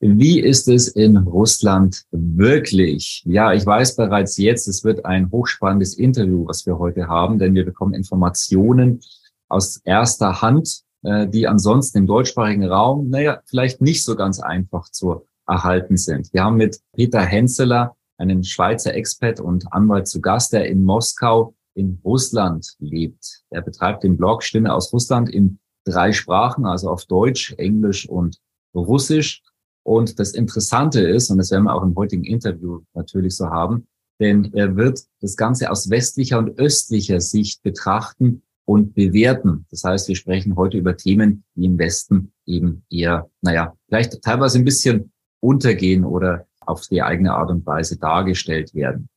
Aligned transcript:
Wie 0.00 0.40
ist 0.40 0.68
es 0.68 0.88
in 0.88 1.16
Russland 1.16 2.04
wirklich? 2.10 3.22
Ja, 3.24 3.54
ich 3.54 3.64
weiß 3.64 3.96
bereits 3.96 4.36
jetzt, 4.36 4.68
es 4.68 4.84
wird 4.84 5.06
ein 5.06 5.30
hochspannendes 5.30 5.94
Interview, 5.94 6.46
was 6.46 6.66
wir 6.66 6.78
heute 6.78 7.08
haben, 7.08 7.38
denn 7.38 7.54
wir 7.54 7.64
bekommen 7.64 7.94
Informationen 7.94 9.00
aus 9.48 9.78
erster 9.84 10.42
Hand, 10.42 10.82
äh, 11.02 11.26
die 11.26 11.48
ansonsten 11.48 11.98
im 11.98 12.06
deutschsprachigen 12.06 12.64
Raum, 12.64 13.08
naja, 13.08 13.40
vielleicht 13.46 13.80
nicht 13.80 14.04
so 14.04 14.16
ganz 14.16 14.38
einfach 14.38 14.90
zu 14.90 15.26
erhalten 15.46 15.96
sind. 15.96 16.32
Wir 16.34 16.44
haben 16.44 16.56
mit 16.56 16.78
Peter 16.92 17.20
Henseler, 17.20 17.96
einen 18.18 18.44
Schweizer 18.44 18.94
Expert 18.94 19.40
und 19.40 19.72
Anwalt 19.72 20.08
zu 20.08 20.20
Gast, 20.20 20.52
der 20.52 20.68
in 20.68 20.82
Moskau 20.82 21.54
in 21.74 22.00
Russland 22.04 22.74
lebt. 22.78 23.42
Er 23.50 23.62
betreibt 23.62 24.02
den 24.02 24.16
Blog 24.16 24.42
Stimme 24.42 24.74
aus 24.74 24.92
Russland 24.92 25.30
in 25.30 25.58
drei 25.84 26.12
Sprachen, 26.12 26.66
also 26.66 26.90
auf 26.90 27.04
Deutsch, 27.04 27.54
Englisch 27.58 28.08
und 28.08 28.38
Russisch. 28.74 29.42
Und 29.86 30.18
das 30.18 30.32
Interessante 30.32 31.00
ist, 31.00 31.30
und 31.30 31.38
das 31.38 31.52
werden 31.52 31.62
wir 31.62 31.72
auch 31.72 31.84
im 31.84 31.94
heutigen 31.94 32.24
Interview 32.24 32.80
natürlich 32.94 33.36
so 33.36 33.50
haben, 33.50 33.86
denn 34.18 34.52
er 34.52 34.74
wird 34.74 34.98
das 35.20 35.36
Ganze 35.36 35.70
aus 35.70 35.90
westlicher 35.90 36.38
und 36.38 36.58
östlicher 36.58 37.20
Sicht 37.20 37.62
betrachten 37.62 38.42
und 38.64 38.94
bewerten. 38.94 39.64
Das 39.70 39.84
heißt, 39.84 40.08
wir 40.08 40.16
sprechen 40.16 40.56
heute 40.56 40.76
über 40.76 40.96
Themen, 40.96 41.44
die 41.54 41.66
im 41.66 41.78
Westen 41.78 42.32
eben 42.46 42.82
eher, 42.90 43.30
naja, 43.42 43.74
vielleicht 43.86 44.20
teilweise 44.22 44.58
ein 44.58 44.64
bisschen 44.64 45.12
untergehen 45.38 46.04
oder 46.04 46.48
auf 46.62 46.80
die 46.88 47.00
eigene 47.00 47.32
Art 47.32 47.50
und 47.50 47.64
Weise 47.64 47.96
dargestellt 47.96 48.74
werden. 48.74 49.08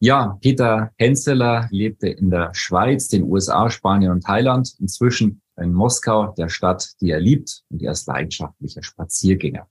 Ja, 0.00 0.38
Peter 0.40 0.90
Henseler 0.96 1.68
lebte 1.70 2.08
in 2.08 2.30
der 2.30 2.54
Schweiz, 2.54 3.08
den 3.08 3.24
USA, 3.24 3.68
Spanien 3.68 4.12
und 4.12 4.24
Thailand, 4.24 4.74
inzwischen 4.80 5.42
in 5.58 5.74
Moskau, 5.74 6.32
der 6.38 6.48
Stadt, 6.48 6.92
die 7.02 7.10
er 7.10 7.20
liebt 7.20 7.62
und 7.68 7.82
er 7.82 7.92
ist 7.92 8.06
leidenschaftlicher 8.06 8.82
Spaziergänger. 8.82 9.66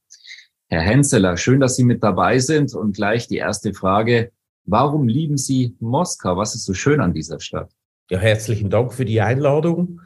Herr 0.69 0.81
Henseler, 0.81 1.37
schön, 1.37 1.61
dass 1.61 1.77
Sie 1.77 1.85
mit 1.85 2.03
dabei 2.03 2.39
sind. 2.39 2.73
Und 2.73 2.97
gleich 2.97 3.27
die 3.27 3.37
erste 3.37 3.73
Frage. 3.73 4.31
Warum 4.65 5.07
lieben 5.07 5.37
Sie 5.37 5.77
Moskau? 5.79 6.35
Was 6.35 6.55
ist 6.55 6.65
so 6.65 6.73
schön 6.73 6.99
an 6.99 7.13
dieser 7.13 7.39
Stadt? 7.39 7.71
Ja, 8.09 8.19
herzlichen 8.19 8.69
Dank 8.69 8.93
für 8.93 9.05
die 9.05 9.21
Einladung. 9.21 10.01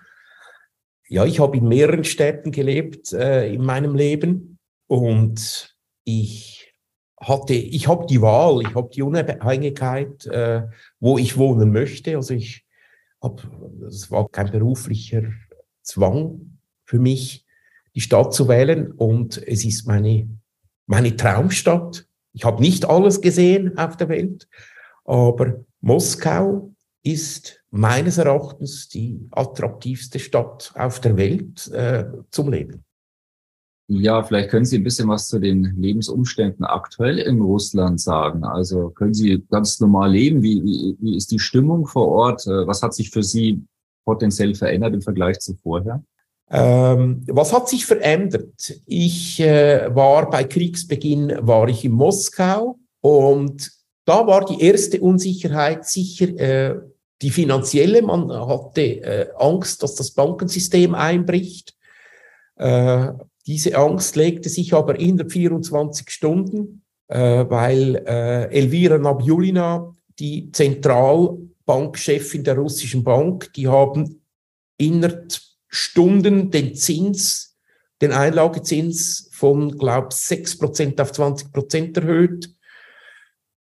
Ja, 1.08 1.26
ich 1.26 1.40
habe 1.40 1.58
in 1.58 1.68
mehreren 1.68 2.04
Städten 2.04 2.52
gelebt 2.52 3.12
äh, 3.12 3.52
in 3.52 3.66
meinem 3.66 3.96
Leben 3.96 4.60
und 4.86 5.76
ich 6.04 6.76
hatte, 7.20 7.54
ich 7.54 7.88
habe 7.88 8.06
die 8.06 8.22
Wahl, 8.22 8.62
ich 8.62 8.76
habe 8.76 8.90
die 8.94 9.02
Unabhängigkeit, 9.02 10.28
äh, 10.28 10.68
wo 11.00 11.18
ich 11.18 11.38
wohnen 11.38 11.72
möchte. 11.72 12.16
Also 12.16 12.36
ich 12.36 12.66
habe, 13.22 13.42
es 13.88 14.12
war 14.12 14.30
kein 14.30 14.52
beruflicher 14.52 15.24
Zwang 15.82 16.60
für 16.86 17.00
mich, 17.00 17.48
die 17.96 18.02
Stadt 18.02 18.34
zu 18.34 18.48
wählen 18.48 18.92
und 18.92 19.38
es 19.48 19.66
ist 19.66 19.88
meine 19.88 20.30
meine 20.86 21.16
Traumstadt. 21.16 22.06
Ich 22.34 22.46
habe 22.46 22.62
nicht 22.62 22.86
alles 22.86 23.22
gesehen 23.22 23.78
auf 23.78 23.98
der 23.98 24.10
Welt, 24.10 24.48
aber 25.06 25.66
Moskau 25.82 26.74
ist 27.04 27.64
meines 27.72 28.18
Erachtens 28.18 28.88
die 28.90 29.28
attraktivste 29.32 30.20
Stadt 30.20 30.72
auf 30.76 31.00
der 31.00 31.18
Welt 31.18 31.68
äh, 31.72 32.06
zum 32.30 32.52
Leben. 32.52 32.84
Ja, 33.88 34.24
vielleicht 34.24 34.50
können 34.50 34.64
Sie 34.64 34.78
ein 34.78 34.84
bisschen 34.84 35.10
was 35.10 35.28
zu 35.28 35.40
den 35.40 35.76
Lebensumständen 35.76 36.64
aktuell 36.64 37.18
in 37.18 37.42
Russland 37.42 38.00
sagen. 38.00 38.46
Also 38.46 38.90
können 38.92 39.14
Sie 39.14 39.44
ganz 39.50 39.82
normal 39.82 40.12
leben? 40.12 40.42
Wie, 40.42 40.64
wie, 40.64 40.98
wie 41.02 41.18
ist 41.18 41.32
die 41.32 41.40
Stimmung 41.40 41.86
vor 41.86 42.08
Ort? 42.08 42.48
Äh, 42.48 42.68
was 42.68 42.84
hat 42.84 42.94
sich 42.94 43.10
für 43.10 43.24
Sie 43.24 43.66
potenziell 44.06 44.56
verändert 44.56 44.94
im 44.94 45.02
Vergleich 45.02 45.40
zu 45.40 45.56
vorher? 45.56 46.04
Ähm, 46.52 47.24
was 47.28 47.54
hat 47.54 47.70
sich 47.70 47.86
verändert? 47.86 48.74
Ich 48.86 49.40
äh, 49.40 49.96
war 49.96 50.30
bei 50.30 50.44
Kriegsbeginn, 50.44 51.38
war 51.42 51.70
ich 51.70 51.86
in 51.86 51.94
Moskau 51.94 52.78
und 53.00 53.72
da 54.06 54.28
war 54.28 54.44
die 54.44 54.62
erste 54.62 55.00
Unsicherheit 55.00 55.86
sicher 55.86 56.28
äh, 56.38 56.76
die 57.22 57.30
finanzielle. 57.30 58.02
Man 58.02 58.30
hatte 58.32 58.82
äh, 58.82 59.28
Angst, 59.38 59.82
dass 59.82 59.96
das 59.96 60.12
Bankensystem 60.12 60.94
einbricht. 60.94 61.74
Äh, 62.58 63.14
diese 63.48 63.78
Angst 63.78 64.18
legte 64.18 64.50
sich 64.50 64.74
aber 64.74 65.00
in 65.00 65.18
der 65.18 65.30
24 65.30 66.10
Stunden, 66.10 66.84
äh, 67.08 67.46
weil 67.48 68.04
äh, 68.06 68.54
Elvira 68.54 68.98
Nabiulina, 68.98 69.96
die 70.20 70.52
Zentralbankchefin 70.52 72.44
der 72.44 72.58
russischen 72.58 73.04
Bank, 73.04 73.54
die 73.54 73.68
haben 73.70 74.22
innerhalb 74.78 75.32
Stunden 75.72 76.52
den 76.52 76.76
Zins, 76.76 77.58
den 78.02 78.12
Einlagezins 78.12 79.30
von, 79.32 79.78
glaube 79.78 80.10
sechs 80.12 80.58
Prozent 80.58 81.00
auf 81.00 81.14
20 81.14 81.54
Prozent 81.54 81.98
erhöht. 81.98 82.54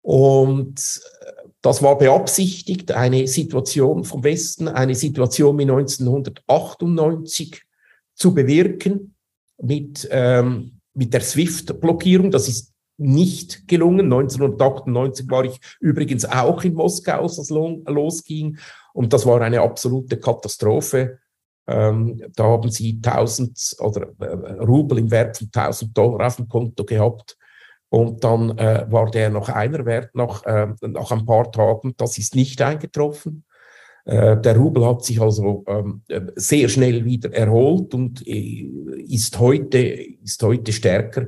Und 0.02 1.02
äh, 1.22 1.32
das 1.62 1.84
war 1.84 1.98
beabsichtigt, 1.98 2.92
eine 2.92 3.28
Situation 3.28 4.04
vom 4.04 4.24
Westen, 4.24 4.68
eine 4.68 4.96
Situation 4.96 5.58
wie 5.60 5.64
1998 5.64 7.64
zu 8.16 8.34
bewirken 8.34 9.14
mit, 9.62 10.08
ähm, 10.12 10.80
mit 10.94 11.14
der 11.14 11.22
SWIFT-Blockierung. 11.22 12.32
Das 12.32 12.48
ist 12.48 12.74
nicht 12.98 13.68
gelungen. 13.68 14.12
1998 14.12 15.30
war 15.30 15.46
ich 15.46 15.60
übrigens 15.80 16.26
auch 16.26 16.64
in 16.64 16.74
Moskau, 16.74 17.22
als 17.22 17.36
das 17.36 17.50
losging. 17.50 18.58
Und 18.94 19.14
das 19.14 19.26
war 19.26 19.42
eine 19.42 19.62
absolute 19.62 20.18
Katastrophe. 20.18 21.20
Ähm, 21.70 22.22
da 22.36 22.46
haben 22.46 22.72
sie 22.72 23.00
1000 23.04 23.78
oder 23.80 24.08
äh, 24.20 24.64
Rubel 24.64 24.98
im 24.98 25.12
Wert 25.12 25.38
von 25.38 25.50
1000 25.54 25.96
Dollar 25.96 26.28
auf 26.28 26.38
dem 26.38 26.50
Konto 26.50 26.84
gehabt. 26.84 27.38
Und 27.90 28.24
dann 28.24 28.58
äh, 28.58 28.86
war 28.90 29.10
der 29.12 29.30
noch 29.30 29.50
einer 29.50 29.86
wert 29.86 30.16
nach, 30.16 30.44
äh, 30.46 30.68
nach 30.82 31.12
ein 31.12 31.26
paar 31.26 31.52
Tagen. 31.52 31.94
Das 31.98 32.18
ist 32.18 32.36
nicht 32.36 32.62
eingetroffen. 32.62 33.46
Äh, 34.06 34.38
der 34.38 34.58
Rubel 34.58 34.86
hat 34.86 35.04
sich 35.04 35.22
also 35.22 35.64
ähm, 35.68 36.02
sehr 36.36 36.70
schnell 36.70 37.06
wieder 37.06 37.32
erholt 37.34 37.94
und 37.94 38.26
äh, 38.28 38.68
ist, 39.08 39.40
heute, 39.40 39.78
ist 39.78 40.42
heute 40.42 40.72
stärker 40.72 41.28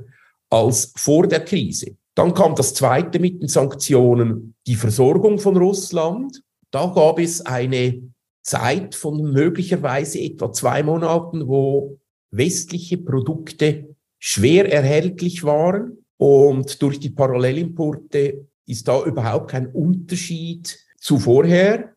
als 0.49 0.91
vor 0.95 1.27
der 1.27 1.45
Krise. 1.45 1.95
Dann 2.15 2.33
kam 2.33 2.55
das 2.55 2.73
zweite 2.73 3.19
mit 3.19 3.41
den 3.41 3.47
Sanktionen, 3.47 4.55
die 4.67 4.75
Versorgung 4.75 5.39
von 5.39 5.57
Russland. 5.57 6.41
Da 6.71 6.87
gab 6.87 7.19
es 7.19 7.45
eine 7.45 8.01
Zeit 8.41 8.95
von 8.95 9.31
möglicherweise 9.31 10.19
etwa 10.19 10.51
zwei 10.51 10.83
Monaten, 10.83 11.47
wo 11.47 11.99
westliche 12.31 12.97
Produkte 12.97 13.95
schwer 14.19 14.71
erhältlich 14.71 15.43
waren 15.43 16.05
und 16.17 16.81
durch 16.81 16.99
die 16.99 17.09
Parallelimporte 17.09 18.47
ist 18.65 18.87
da 18.87 19.03
überhaupt 19.03 19.51
kein 19.51 19.67
Unterschied 19.67 20.79
zu 20.99 21.19
vorher. 21.19 21.95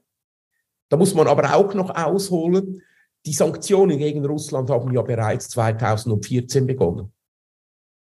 Da 0.89 0.97
muss 0.97 1.15
man 1.15 1.29
aber 1.29 1.55
auch 1.55 1.75
noch 1.75 1.95
ausholen, 1.95 2.83
die 3.27 3.33
Sanktionen 3.33 3.99
gegen 3.99 4.25
Russland 4.25 4.71
haben 4.71 4.93
ja 4.93 5.03
bereits 5.03 5.49
2014 5.51 6.67
begonnen. 6.67 7.13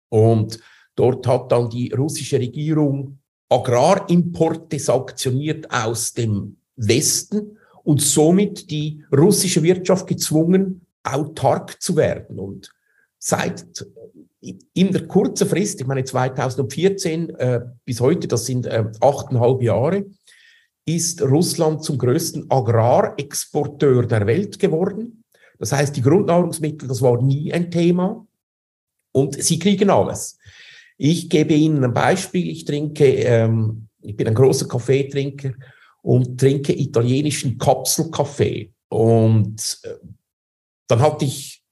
Und 0.09 0.59
dort 0.95 1.25
hat 1.27 1.51
dann 1.51 1.69
die 1.69 1.91
russische 1.91 2.39
Regierung 2.39 3.19
Agrarimporte 3.49 4.79
sanktioniert 4.79 5.69
aus 5.71 6.13
dem 6.13 6.57
Westen 6.75 7.57
und 7.83 8.01
somit 8.01 8.69
die 8.71 9.03
russische 9.15 9.61
Wirtschaft 9.63 10.07
gezwungen, 10.07 10.85
autark 11.03 11.81
zu 11.81 11.95
werden. 11.95 12.39
Und 12.39 12.71
seit 13.19 13.65
in 14.73 14.91
der 14.91 15.07
kurzen 15.07 15.47
Frist, 15.47 15.79
ich 15.81 15.87
meine 15.87 16.03
2014 16.03 17.29
äh, 17.35 17.61
bis 17.85 17.99
heute, 17.99 18.27
das 18.27 18.45
sind 18.45 18.65
äh, 18.65 18.85
achteinhalb 18.99 19.61
Jahre, 19.61 20.05
ist 20.85 21.21
Russland 21.21 21.83
zum 21.83 21.97
größten 21.97 22.49
Agrarexporteur 22.49 24.05
der 24.05 24.27
Welt 24.27 24.59
geworden. 24.59 25.23
Das 25.59 25.71
heißt, 25.71 25.95
die 25.95 26.01
Grundnahrungsmittel, 26.01 26.89
das 26.89 27.01
war 27.01 27.21
nie 27.21 27.53
ein 27.53 27.71
Thema. 27.71 28.27
Und 29.13 29.41
sie 29.41 29.59
kriegen 29.59 29.89
alles. 29.89 30.37
Ich 30.97 31.29
gebe 31.29 31.53
Ihnen 31.53 31.83
ein 31.83 31.93
Beispiel. 31.93 32.49
Ich 32.49 32.65
trinke, 32.65 33.05
ähm, 33.05 33.87
ich 34.01 34.17
bin 34.17 34.27
ein 34.27 34.35
großer 34.35 34.67
Kaffeetrinker 34.67 35.53
und 36.03 36.39
trinke 36.39 36.73
italienischen 36.73 37.57
Kapselkaffee. 37.57 38.71
Und 38.89 39.79
äh, 39.83 39.95
dann 40.87 40.99
hatte 40.99 41.25
ich 41.25 41.63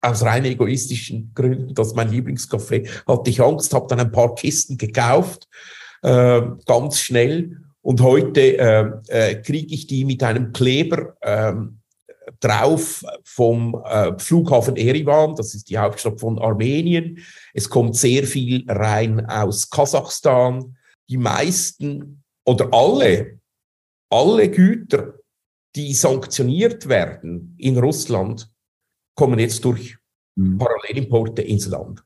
aus 0.00 0.22
rein 0.22 0.44
egoistischen 0.44 1.32
Gründen, 1.34 1.74
das 1.74 1.88
ist 1.88 1.96
mein 1.96 2.10
Lieblingscafé, 2.10 2.88
hatte 3.06 3.30
ich 3.30 3.40
Angst, 3.40 3.74
habe 3.74 3.88
dann 3.88 4.00
ein 4.00 4.12
paar 4.12 4.34
Kisten 4.34 4.78
gekauft, 4.78 5.48
äh, 6.02 6.42
ganz 6.64 7.00
schnell. 7.00 7.58
Und 7.82 8.00
heute 8.00 8.58
äh, 8.58 8.90
äh, 9.08 9.42
kriege 9.42 9.74
ich 9.74 9.86
die 9.86 10.04
mit 10.04 10.22
einem 10.22 10.52
Kleber 10.52 11.16
äh, 11.20 11.52
drauf 12.40 13.04
vom 13.24 13.80
äh, 13.84 14.18
Flughafen 14.18 14.76
Erivan, 14.76 15.34
das 15.36 15.54
ist 15.54 15.68
die 15.70 15.78
Hauptstadt 15.78 16.20
von 16.20 16.38
Armenien. 16.38 17.18
Es 17.54 17.68
kommt 17.68 17.96
sehr 17.96 18.24
viel 18.24 18.64
rein 18.68 19.26
aus 19.26 19.70
Kasachstan. 19.70 20.76
Die 21.08 21.16
meisten 21.16 22.24
oder 22.44 22.72
alle, 22.72 23.35
alle 24.10 24.50
Güter, 24.50 25.18
die 25.74 25.94
sanktioniert 25.94 26.88
werden 26.88 27.54
in 27.58 27.78
Russland, 27.78 28.50
kommen 29.14 29.38
jetzt 29.38 29.64
durch 29.64 29.98
mhm. 30.36 30.58
Parallelimporte 30.58 31.42
ins 31.42 31.66
Land. 31.66 32.04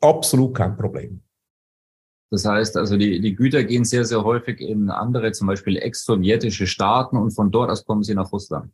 Absolut 0.00 0.54
kein 0.54 0.76
Problem. 0.76 1.22
Das 2.30 2.44
heißt 2.44 2.76
also, 2.76 2.96
die, 2.96 3.20
die 3.20 3.34
Güter 3.34 3.62
gehen 3.64 3.84
sehr, 3.84 4.04
sehr 4.04 4.24
häufig 4.24 4.60
in 4.60 4.90
andere, 4.90 5.32
zum 5.32 5.46
Beispiel 5.46 5.76
ex-sowjetische 5.76 6.66
Staaten 6.66 7.16
und 7.16 7.30
von 7.30 7.50
dort 7.50 7.70
aus 7.70 7.84
kommen 7.84 8.02
sie 8.02 8.14
nach 8.14 8.32
Russland. 8.32 8.72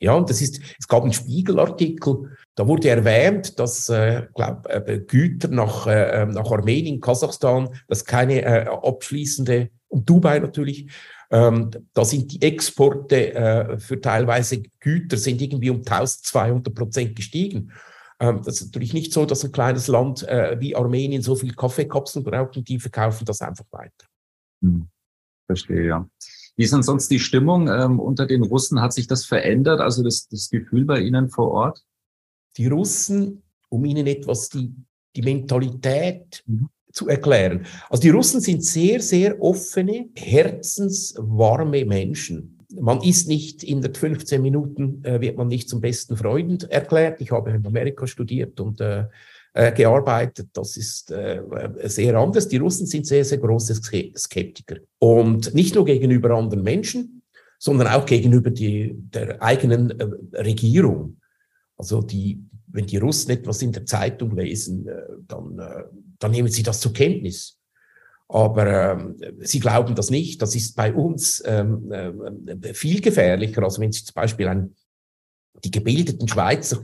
Ja, 0.00 0.14
und 0.14 0.28
das 0.28 0.40
ist, 0.40 0.60
es 0.78 0.88
gab 0.88 1.02
einen 1.02 1.12
Spiegelartikel, 1.12 2.36
da 2.56 2.66
wurde 2.66 2.88
erwähnt, 2.88 3.58
dass 3.58 3.88
äh, 3.88 4.26
glaub, 4.34 4.66
äh, 4.68 5.00
Güter 5.06 5.48
nach, 5.48 5.86
äh, 5.86 6.26
nach 6.26 6.50
Armenien, 6.50 7.00
Kasachstan, 7.00 7.68
das 7.86 8.04
keine 8.04 8.42
äh, 8.42 8.66
abschließende, 8.66 9.70
und 9.88 10.10
Dubai 10.10 10.40
natürlich, 10.40 10.90
ähm, 11.34 11.70
da 11.92 12.04
sind 12.04 12.30
die 12.30 12.42
Exporte 12.42 13.34
äh, 13.34 13.78
für 13.80 14.00
teilweise 14.00 14.62
Güter 14.78 15.16
sind 15.16 15.42
irgendwie 15.42 15.70
um 15.70 15.78
1200 15.78 16.72
Prozent 16.72 17.16
gestiegen. 17.16 17.72
Ähm, 18.20 18.42
das 18.44 18.60
ist 18.60 18.66
natürlich 18.66 18.94
nicht 18.94 19.12
so, 19.12 19.26
dass 19.26 19.44
ein 19.44 19.50
kleines 19.50 19.88
Land 19.88 20.22
äh, 20.28 20.56
wie 20.60 20.76
Armenien 20.76 21.22
so 21.22 21.34
viel 21.34 21.52
Kaffeekapseln 21.52 22.24
braucht 22.24 22.56
und 22.56 22.68
die 22.68 22.78
verkaufen 22.78 23.24
das 23.24 23.40
einfach 23.40 23.64
weiter. 23.72 24.06
Hm. 24.62 24.86
Verstehe, 25.46 25.88
ja. 25.88 26.08
Wie 26.54 26.62
ist 26.62 26.72
denn 26.72 26.84
sonst 26.84 27.10
die 27.10 27.18
Stimmung 27.18 27.68
ähm, 27.68 27.98
unter 27.98 28.26
den 28.26 28.44
Russen? 28.44 28.80
Hat 28.80 28.92
sich 28.92 29.08
das 29.08 29.24
verändert? 29.24 29.80
Also 29.80 30.04
das, 30.04 30.28
das 30.28 30.50
Gefühl 30.50 30.84
bei 30.84 31.00
Ihnen 31.00 31.30
vor 31.30 31.50
Ort? 31.50 31.82
Die 32.58 32.68
Russen, 32.68 33.42
um 33.68 33.84
Ihnen 33.84 34.06
etwas 34.06 34.50
die, 34.50 34.72
die 35.16 35.22
Mentalität 35.22 36.44
mhm. 36.46 36.68
Zu 36.94 37.08
erklären. 37.08 37.66
Also 37.90 38.00
die 38.00 38.10
Russen 38.10 38.40
sind 38.40 38.64
sehr, 38.64 39.00
sehr 39.00 39.42
offene, 39.42 40.08
herzenswarme 40.14 41.84
Menschen 41.84 42.54
man 42.80 43.02
ist 43.02 43.28
nicht 43.28 43.62
in 43.62 43.82
den 43.82 43.94
15 43.94 44.40
Minuten, 44.42 45.04
äh, 45.04 45.20
wird 45.20 45.36
man 45.36 45.48
nicht 45.48 45.68
zum 45.68 45.80
besten 45.80 46.16
Freund 46.16 46.64
erklärt. 46.70 47.20
Ich 47.20 47.30
habe 47.30 47.50
in 47.50 47.64
Amerika 47.64 48.06
studiert 48.06 48.58
und 48.60 48.80
äh, 48.80 49.04
äh, 49.52 49.72
gearbeitet. 49.72 50.48
Das 50.52 50.76
ist 50.76 51.10
äh, 51.10 51.40
sehr 51.84 52.16
anders. 52.16 52.48
Die 52.48 52.56
Russen 52.56 52.86
sind 52.86 53.06
sehr, 53.06 53.24
sehr 53.24 53.38
große 53.38 53.74
Skeptiker. 54.16 54.76
Und 54.98 55.54
nicht 55.54 55.74
nur 55.74 55.84
gegenüber 55.84 56.30
anderen 56.30 56.62
Menschen, 56.62 57.22
sondern 57.58 57.88
auch 57.88 58.04
gegenüber 58.04 58.50
die, 58.50 58.94
der 58.96 59.40
eigenen 59.42 59.98
äh, 59.98 60.40
Regierung. 60.40 61.18
Also 61.76 62.02
die, 62.02 62.42
wenn 62.74 62.86
die 62.86 62.96
Russen 62.96 63.30
etwas 63.30 63.62
in 63.62 63.72
der 63.72 63.86
Zeitung 63.86 64.36
lesen, 64.36 64.88
äh, 64.88 64.94
dann, 65.28 65.58
äh, 65.58 65.84
dann 66.18 66.32
nehmen 66.32 66.48
sie 66.48 66.64
das 66.64 66.80
zur 66.80 66.92
Kenntnis. 66.92 67.56
Aber 68.28 68.66
ähm, 68.66 69.16
sie 69.40 69.60
glauben 69.60 69.94
das 69.94 70.10
nicht. 70.10 70.42
Das 70.42 70.56
ist 70.56 70.74
bei 70.74 70.92
uns 70.92 71.42
ähm, 71.46 71.92
äh, 71.92 72.74
viel 72.74 73.00
gefährlicher. 73.00 73.62
Also 73.62 73.80
wenn 73.80 73.92
Sie 73.92 74.02
zum 74.02 74.14
Beispiel 74.14 74.48
ein, 74.48 74.74
die 75.62 75.70
gebildeten 75.70 76.26
Schweizer 76.26 76.82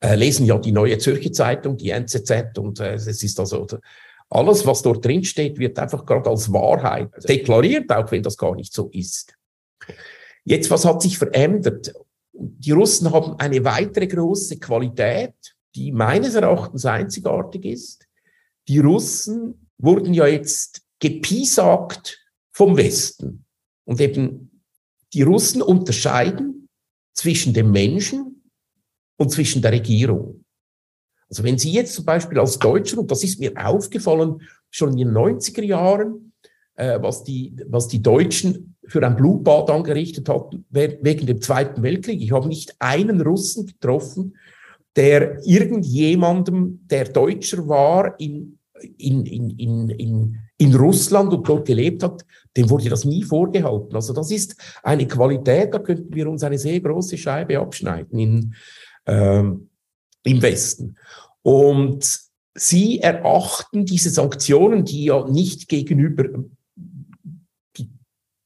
äh, 0.00 0.14
lesen 0.14 0.46
ja 0.46 0.58
die 0.58 0.70
neue 0.70 0.98
Zürcher 0.98 1.32
Zeitung, 1.32 1.76
die 1.76 1.90
NZZ 1.90 2.58
und 2.58 2.78
äh, 2.78 2.94
es 2.94 3.22
ist 3.22 3.40
also 3.40 3.66
alles, 4.30 4.64
was 4.64 4.82
dort 4.82 5.04
drin 5.04 5.24
steht, 5.24 5.58
wird 5.58 5.78
einfach 5.78 6.06
gerade 6.06 6.30
als 6.30 6.52
Wahrheit 6.52 7.10
deklariert, 7.28 7.90
auch 7.90 8.10
wenn 8.12 8.22
das 8.22 8.36
gar 8.36 8.54
nicht 8.54 8.72
so 8.72 8.88
ist. 8.92 9.36
Jetzt, 10.44 10.70
was 10.70 10.84
hat 10.84 11.02
sich 11.02 11.18
verändert? 11.18 11.92
Die 12.32 12.70
Russen 12.70 13.10
haben 13.10 13.38
eine 13.38 13.64
weitere 13.64 14.06
große 14.06 14.58
Qualität, 14.58 15.34
die 15.74 15.92
meines 15.92 16.34
Erachtens 16.34 16.84
einzigartig 16.84 17.64
ist. 17.64 18.06
Die 18.68 18.78
Russen 18.78 19.68
wurden 19.78 20.14
ja 20.14 20.26
jetzt 20.26 20.82
gepiesagt 20.98 22.18
vom 22.52 22.76
Westen. 22.76 23.44
Und 23.84 24.00
eben 24.00 24.62
die 25.12 25.22
Russen 25.22 25.60
unterscheiden 25.60 26.68
zwischen 27.12 27.52
dem 27.52 27.70
Menschen 27.70 28.42
und 29.16 29.30
zwischen 29.30 29.60
der 29.60 29.72
Regierung. 29.72 30.44
Also 31.28 31.44
wenn 31.44 31.58
Sie 31.58 31.72
jetzt 31.72 31.94
zum 31.94 32.04
Beispiel 32.04 32.38
als 32.38 32.58
Deutscher, 32.58 32.98
und 32.98 33.10
das 33.10 33.24
ist 33.24 33.40
mir 33.40 33.52
aufgefallen 33.56 34.42
schon 34.70 34.90
in 34.90 35.08
den 35.08 35.10
90er 35.10 35.62
Jahren, 35.62 36.32
äh, 36.74 37.00
was, 37.00 37.24
die, 37.24 37.54
was 37.68 37.88
die 37.88 38.02
Deutschen 38.02 38.71
für 38.86 39.06
ein 39.06 39.16
Blutbad 39.16 39.70
angerichtet 39.70 40.28
hatten 40.28 40.64
wegen 40.70 41.26
dem 41.26 41.40
Zweiten 41.40 41.82
Weltkrieg. 41.82 42.20
Ich 42.20 42.32
habe 42.32 42.48
nicht 42.48 42.74
einen 42.78 43.20
Russen 43.20 43.66
getroffen, 43.66 44.36
der 44.96 45.38
irgendjemandem, 45.46 46.80
der 46.90 47.04
Deutscher 47.04 47.66
war, 47.68 48.18
in, 48.18 48.58
in, 48.98 49.24
in, 49.24 49.50
in, 49.50 49.88
in, 49.88 50.38
in 50.58 50.74
Russland 50.74 51.32
und 51.32 51.48
dort 51.48 51.66
gelebt 51.66 52.02
hat, 52.02 52.24
dem 52.56 52.68
wurde 52.68 52.88
das 52.88 53.04
nie 53.04 53.22
vorgehalten. 53.22 53.94
Also 53.94 54.12
das 54.12 54.30
ist 54.30 54.56
eine 54.82 55.06
Qualität, 55.06 55.72
da 55.72 55.78
könnten 55.78 56.14
wir 56.14 56.28
uns 56.28 56.42
eine 56.42 56.58
sehr 56.58 56.80
große 56.80 57.16
Scheibe 57.16 57.58
abschneiden 57.58 58.18
in, 58.18 58.54
ähm, 59.06 59.68
im 60.24 60.42
Westen. 60.42 60.96
Und 61.42 62.20
sie 62.54 63.00
erachten 63.00 63.86
diese 63.86 64.10
Sanktionen, 64.10 64.84
die 64.84 65.04
ja 65.04 65.26
nicht 65.28 65.68
gegenüber, 65.68 66.24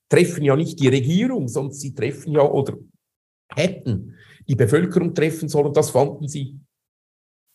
treffen 0.08 0.44
ja 0.44 0.56
nicht 0.56 0.80
die 0.80 0.88
Regierung, 0.88 1.48
sondern 1.48 1.72
sie 1.72 1.94
treffen 1.94 2.32
ja 2.32 2.42
oder 2.42 2.74
hätten 3.48 4.14
die 4.48 4.54
Bevölkerung 4.54 5.14
treffen 5.14 5.48
sollen, 5.48 5.72
das 5.72 5.90
fanden 5.90 6.28
sie 6.28 6.58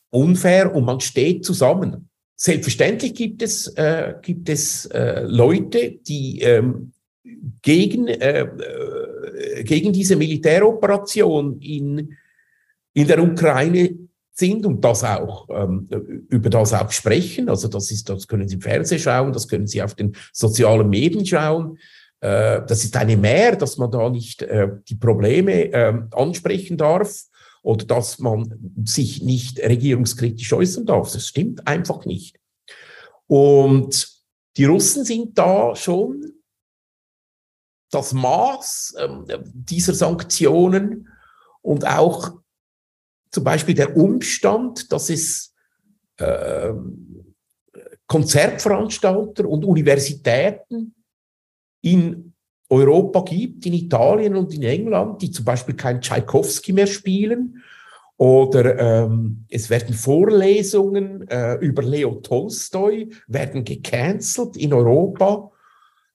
unfair 0.10 0.76
und 0.76 0.86
man 0.86 1.00
steht 1.00 1.46
zusammen. 1.46 2.10
Selbstverständlich 2.36 3.14
gibt 3.14 3.42
es, 3.42 3.68
äh, 3.76 4.16
gibt 4.22 4.50
es 4.50 4.86
äh, 4.88 5.24
Leute, 5.24 5.92
die 5.92 6.42
ähm, 6.42 6.92
gegen, 7.62 8.08
äh, 8.08 8.42
äh 8.42 9.64
gegen 9.64 9.94
diese 9.94 10.16
Militäroperation 10.16 11.60
in 11.62 12.18
in 12.94 13.08
der 13.08 13.24
Ukraine 13.24 13.98
sind 14.34 14.66
und 14.66 14.84
das 14.84 15.04
auch 15.04 15.48
ähm, 15.50 15.88
über 16.30 16.50
das 16.50 16.74
auch 16.74 16.92
sprechen. 16.92 17.50
Also 17.50 17.68
das 17.68 17.92
ist, 17.92 18.10
das 18.10 18.28
können 18.28 18.48
Sie 18.48 18.56
im 18.56 18.62
Fernsehen 18.62 19.00
schauen, 19.00 19.34
das 19.34 19.48
können 19.48 19.68
Sie 19.68 19.82
auf 19.82 19.96
den 19.96 20.16
sozialen 20.34 20.90
Medien 20.90 21.26
schauen. 21.26 21.78
Äh, 22.22 22.62
das 22.66 22.84
ist 22.84 22.96
eine 22.96 23.18
Mehr, 23.18 23.56
dass 23.56 23.78
man 23.78 23.92
da 23.92 24.10
nicht 24.10 24.44
äh, 24.44 24.70
die 24.88 24.96
Probleme 24.96 25.72
äh, 25.74 26.02
ansprechen 26.12 26.78
darf 26.78 27.24
oder 27.64 27.86
dass 27.86 28.20
man 28.20 28.58
sich 28.86 29.22
nicht 29.22 29.60
regierungskritisch 29.60 30.54
äußern 30.54 30.86
darf. 30.86 31.12
Das 31.12 31.28
stimmt 31.28 31.68
einfach 31.68 32.06
nicht. 32.06 32.40
Und 33.28 34.08
die 34.58 34.66
Russen 34.66 35.04
sind 35.04 35.38
da 35.38 35.76
schon 35.76 36.32
das 37.90 38.14
Maß 38.14 38.96
äh, 38.98 39.40
dieser 39.44 39.94
Sanktionen 39.94 41.10
und 41.62 41.86
auch 41.86 42.32
zum 43.32 43.44
Beispiel 43.44 43.76
der 43.76 43.96
Umstand, 43.96 44.92
dass 44.92 45.10
es 45.10 45.54
äh, 46.18 46.74
Konzertveranstalter 48.08 49.48
und 49.48 49.64
Universitäten 49.64 50.94
in 51.82 52.34
Europa 52.70 53.22
gibt, 53.22 53.66
in 53.66 53.74
Italien 53.74 54.36
und 54.36 54.54
in 54.54 54.64
England, 54.64 55.22
die 55.22 55.32
zum 55.32 55.46
Beispiel 55.46 55.76
kein 55.76 56.02
Tchaikovsky 56.02 56.74
mehr 56.74 56.88
spielen. 56.88 57.62
Oder 58.18 58.78
ähm, 59.06 59.46
es 59.50 59.70
werden 59.70 59.96
Vorlesungen 59.96 61.28
äh, 61.28 61.56
über 61.56 61.82
Leo 61.82 62.16
Tolstoi 62.16 63.10
werden 63.28 63.64
gecancelt 63.64 64.56
in 64.58 64.74
Europa. 64.74 65.52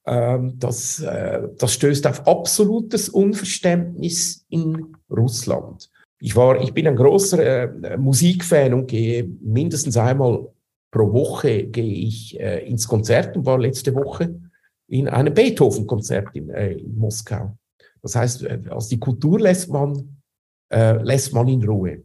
Ähm, 0.07 0.55
das, 0.57 1.01
äh, 1.01 1.43
das 1.59 1.75
stößt 1.75 2.07
auf 2.07 2.27
absolutes 2.27 3.09
Unverständnis 3.09 4.47
in 4.49 4.97
Russland. 5.11 5.91
Ich 6.21 6.37
war, 6.37 6.63
ich 6.63 6.73
bin 6.73 6.87
ein 6.87 6.97
großer 6.97 7.75
äh, 7.85 7.97
Musikfan 7.99 8.73
und 8.73 8.87
gehe 8.87 9.29
mindestens 9.43 9.97
einmal 9.97 10.47
pro 10.91 11.13
Woche 11.13 11.65
gehe 11.65 12.07
ich 12.07 12.39
äh, 12.41 12.67
ins 12.67 12.89
Konzert 12.89 13.37
und 13.37 13.45
war 13.45 13.59
letzte 13.59 13.95
Woche 13.95 14.41
in 14.89 15.09
einem 15.09 15.35
Beethoven-Konzert 15.35 16.35
in, 16.35 16.51
äh, 16.51 16.73
in, 16.73 16.97
Moskau. 16.97 17.57
Das 18.03 18.15
heißt, 18.15 18.43
äh, 18.45 18.63
also 18.71 18.89
die 18.89 19.01
Kultur 19.01 19.41
lässt 19.41 19.69
man, 19.69 20.23
äh, 20.71 21.03
lässt 21.03 21.33
man 21.33 21.49
in 21.49 21.65
Ruhe. 21.65 22.03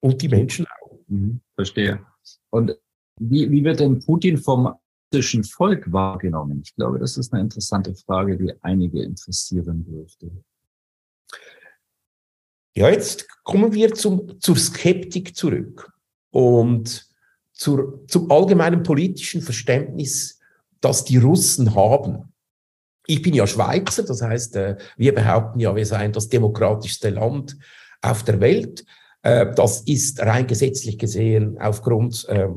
Und 0.00 0.20
die 0.20 0.28
Menschen 0.28 0.66
auch. 0.66 0.98
Mhm, 1.08 1.40
verstehe. 1.54 2.00
Und 2.50 2.76
wie, 3.20 3.50
wie 3.50 3.64
wird 3.64 3.80
denn 3.80 4.00
Putin 4.00 4.38
vom 4.38 4.74
russischen 5.12 5.44
Volk 5.44 5.90
wahrgenommen? 5.92 6.62
Ich 6.64 6.74
glaube, 6.74 6.98
das 6.98 7.16
ist 7.16 7.32
eine 7.32 7.42
interessante 7.42 7.94
Frage, 7.94 8.36
die 8.36 8.52
einige 8.62 9.02
interessieren 9.02 9.84
dürfte. 9.84 10.30
Ja, 12.76 12.90
jetzt 12.90 13.28
kommen 13.44 13.72
wir 13.72 13.94
zum, 13.94 14.40
zur 14.40 14.56
Skeptik 14.56 15.36
zurück 15.36 15.92
und 16.30 17.08
zur, 17.52 18.04
zum 18.08 18.30
allgemeinen 18.32 18.82
politischen 18.82 19.42
Verständnis, 19.42 20.40
das 20.84 21.04
die 21.04 21.18
Russen 21.18 21.74
haben. 21.74 22.32
Ich 23.06 23.22
bin 23.22 23.34
ja 23.34 23.46
Schweizer, 23.46 24.02
das 24.04 24.22
heißt, 24.22 24.56
äh, 24.56 24.76
wir 24.96 25.14
behaupten 25.14 25.60
ja, 25.60 25.74
wir 25.74 25.86
seien 25.86 26.12
das 26.12 26.28
demokratischste 26.28 27.10
Land 27.10 27.56
auf 28.00 28.22
der 28.22 28.40
Welt. 28.40 28.84
Äh, 29.22 29.52
das 29.54 29.80
ist 29.82 30.20
rein 30.20 30.46
gesetzlich 30.46 30.98
gesehen 30.98 31.58
aufgrund 31.58 32.26
äh, 32.28 32.48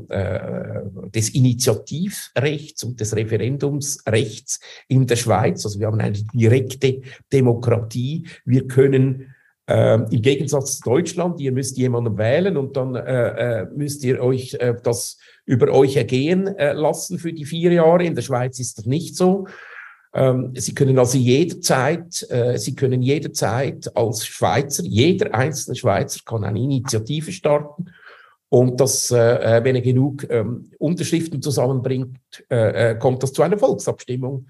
des 1.14 1.30
Initiativrechts 1.30 2.84
und 2.84 3.00
des 3.00 3.14
Referendumsrechts 3.16 4.60
in 4.88 5.06
der 5.06 5.16
Schweiz. 5.16 5.64
Also 5.64 5.80
wir 5.80 5.86
haben 5.86 6.00
eine 6.00 6.18
direkte 6.34 7.00
Demokratie. 7.32 8.26
Wir 8.44 8.66
können 8.66 9.34
ähm, 9.70 10.06
Im 10.10 10.22
Gegensatz 10.22 10.78
zu 10.78 10.82
Deutschland, 10.82 11.38
ihr 11.40 11.52
müsst 11.52 11.76
jemanden 11.76 12.16
wählen 12.16 12.56
und 12.56 12.74
dann 12.74 12.94
äh, 12.94 13.60
äh, 13.60 13.66
müsst 13.76 14.02
ihr 14.02 14.22
euch 14.22 14.54
äh, 14.54 14.74
das 14.82 15.18
über 15.44 15.70
euch 15.70 15.96
ergehen 15.96 16.46
äh, 16.56 16.72
lassen 16.72 17.18
für 17.18 17.34
die 17.34 17.44
vier 17.44 17.72
Jahre. 17.72 18.04
In 18.04 18.14
der 18.14 18.22
Schweiz 18.22 18.58
ist 18.58 18.78
das 18.78 18.86
nicht 18.86 19.14
so. 19.14 19.46
Ähm, 20.14 20.54
Sie 20.56 20.74
können 20.74 20.98
also 20.98 21.18
jederzeit, 21.18 22.26
äh, 22.30 22.56
Sie 22.56 22.74
können 22.74 23.02
jederzeit 23.02 23.94
als 23.94 24.26
Schweizer, 24.26 24.84
jeder 24.84 25.34
einzelne 25.34 25.76
Schweizer 25.76 26.20
kann 26.24 26.44
eine 26.44 26.60
Initiative 26.60 27.30
starten. 27.30 27.90
Und 28.48 28.80
das, 28.80 29.10
äh, 29.10 29.58
äh 29.58 29.64
wenn 29.64 29.76
er 29.76 29.82
genug 29.82 30.26
ähm, 30.30 30.70
Unterschriften 30.78 31.42
zusammenbringt, 31.42 32.16
äh, 32.50 32.92
äh, 32.92 32.98
kommt 32.98 33.22
das 33.22 33.34
zu 33.34 33.42
einer 33.42 33.58
Volksabstimmung. 33.58 34.46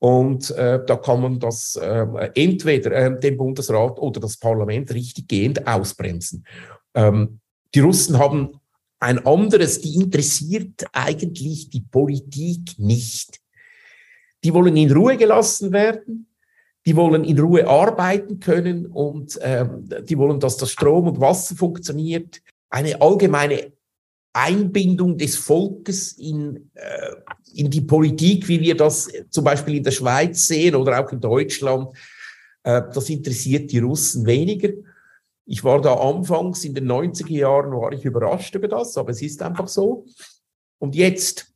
Und 0.00 0.50
äh, 0.52 0.80
da 0.84 0.96
kann 0.96 1.20
man 1.20 1.38
das 1.38 1.76
äh, 1.76 2.06
entweder 2.34 2.90
äh, 2.90 3.20
den 3.20 3.36
Bundesrat 3.36 3.98
oder 3.98 4.18
das 4.18 4.38
Parlament 4.38 4.92
richtiggehend 4.92 5.66
ausbremsen. 5.66 6.46
Ähm, 6.94 7.40
die 7.74 7.80
Russen 7.80 8.18
haben 8.18 8.60
ein 8.98 9.24
anderes, 9.26 9.80
die 9.82 9.94
interessiert 9.94 10.84
eigentlich 10.92 11.68
die 11.68 11.82
Politik 11.82 12.78
nicht. 12.78 13.40
Die 14.42 14.54
wollen 14.54 14.76
in 14.76 14.90
Ruhe 14.90 15.18
gelassen 15.18 15.70
werden, 15.70 16.28
die 16.86 16.96
wollen 16.96 17.24
in 17.24 17.38
Ruhe 17.38 17.68
arbeiten 17.68 18.40
können 18.40 18.86
und 18.86 19.38
ähm, 19.42 19.86
die 20.08 20.16
wollen, 20.16 20.40
dass 20.40 20.56
das 20.56 20.70
Strom 20.70 21.08
und 21.08 21.20
Wasser 21.20 21.54
funktioniert. 21.56 22.40
Eine 22.70 23.02
allgemeine 23.02 23.72
Einbindung 24.32 25.18
des 25.18 25.36
Volkes 25.36 26.12
in, 26.12 26.70
äh, 26.74 27.14
in 27.54 27.70
die 27.70 27.80
Politik, 27.80 28.46
wie 28.48 28.60
wir 28.60 28.76
das 28.76 29.10
zum 29.30 29.44
Beispiel 29.44 29.76
in 29.76 29.82
der 29.82 29.90
Schweiz 29.90 30.46
sehen 30.46 30.74
oder 30.76 31.04
auch 31.04 31.12
in 31.12 31.20
Deutschland, 31.20 31.96
äh, 32.62 32.82
das 32.94 33.08
interessiert 33.10 33.72
die 33.72 33.78
Russen 33.78 34.26
weniger. 34.26 34.70
Ich 35.46 35.64
war 35.64 35.80
da 35.80 35.94
anfangs 35.94 36.64
in 36.64 36.74
den 36.74 36.86
90er 36.86 37.32
Jahren, 37.32 37.72
war 37.72 37.92
ich 37.92 38.04
überrascht 38.04 38.54
über 38.54 38.68
das, 38.68 38.96
aber 38.96 39.10
es 39.10 39.22
ist 39.22 39.42
einfach 39.42 39.66
so. 39.66 40.06
Und 40.78 40.94
jetzt 40.94 41.52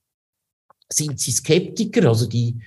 sind 0.92 1.20
sie 1.20 1.30
Skeptiker, 1.30 2.08
also 2.08 2.26
die, 2.26 2.60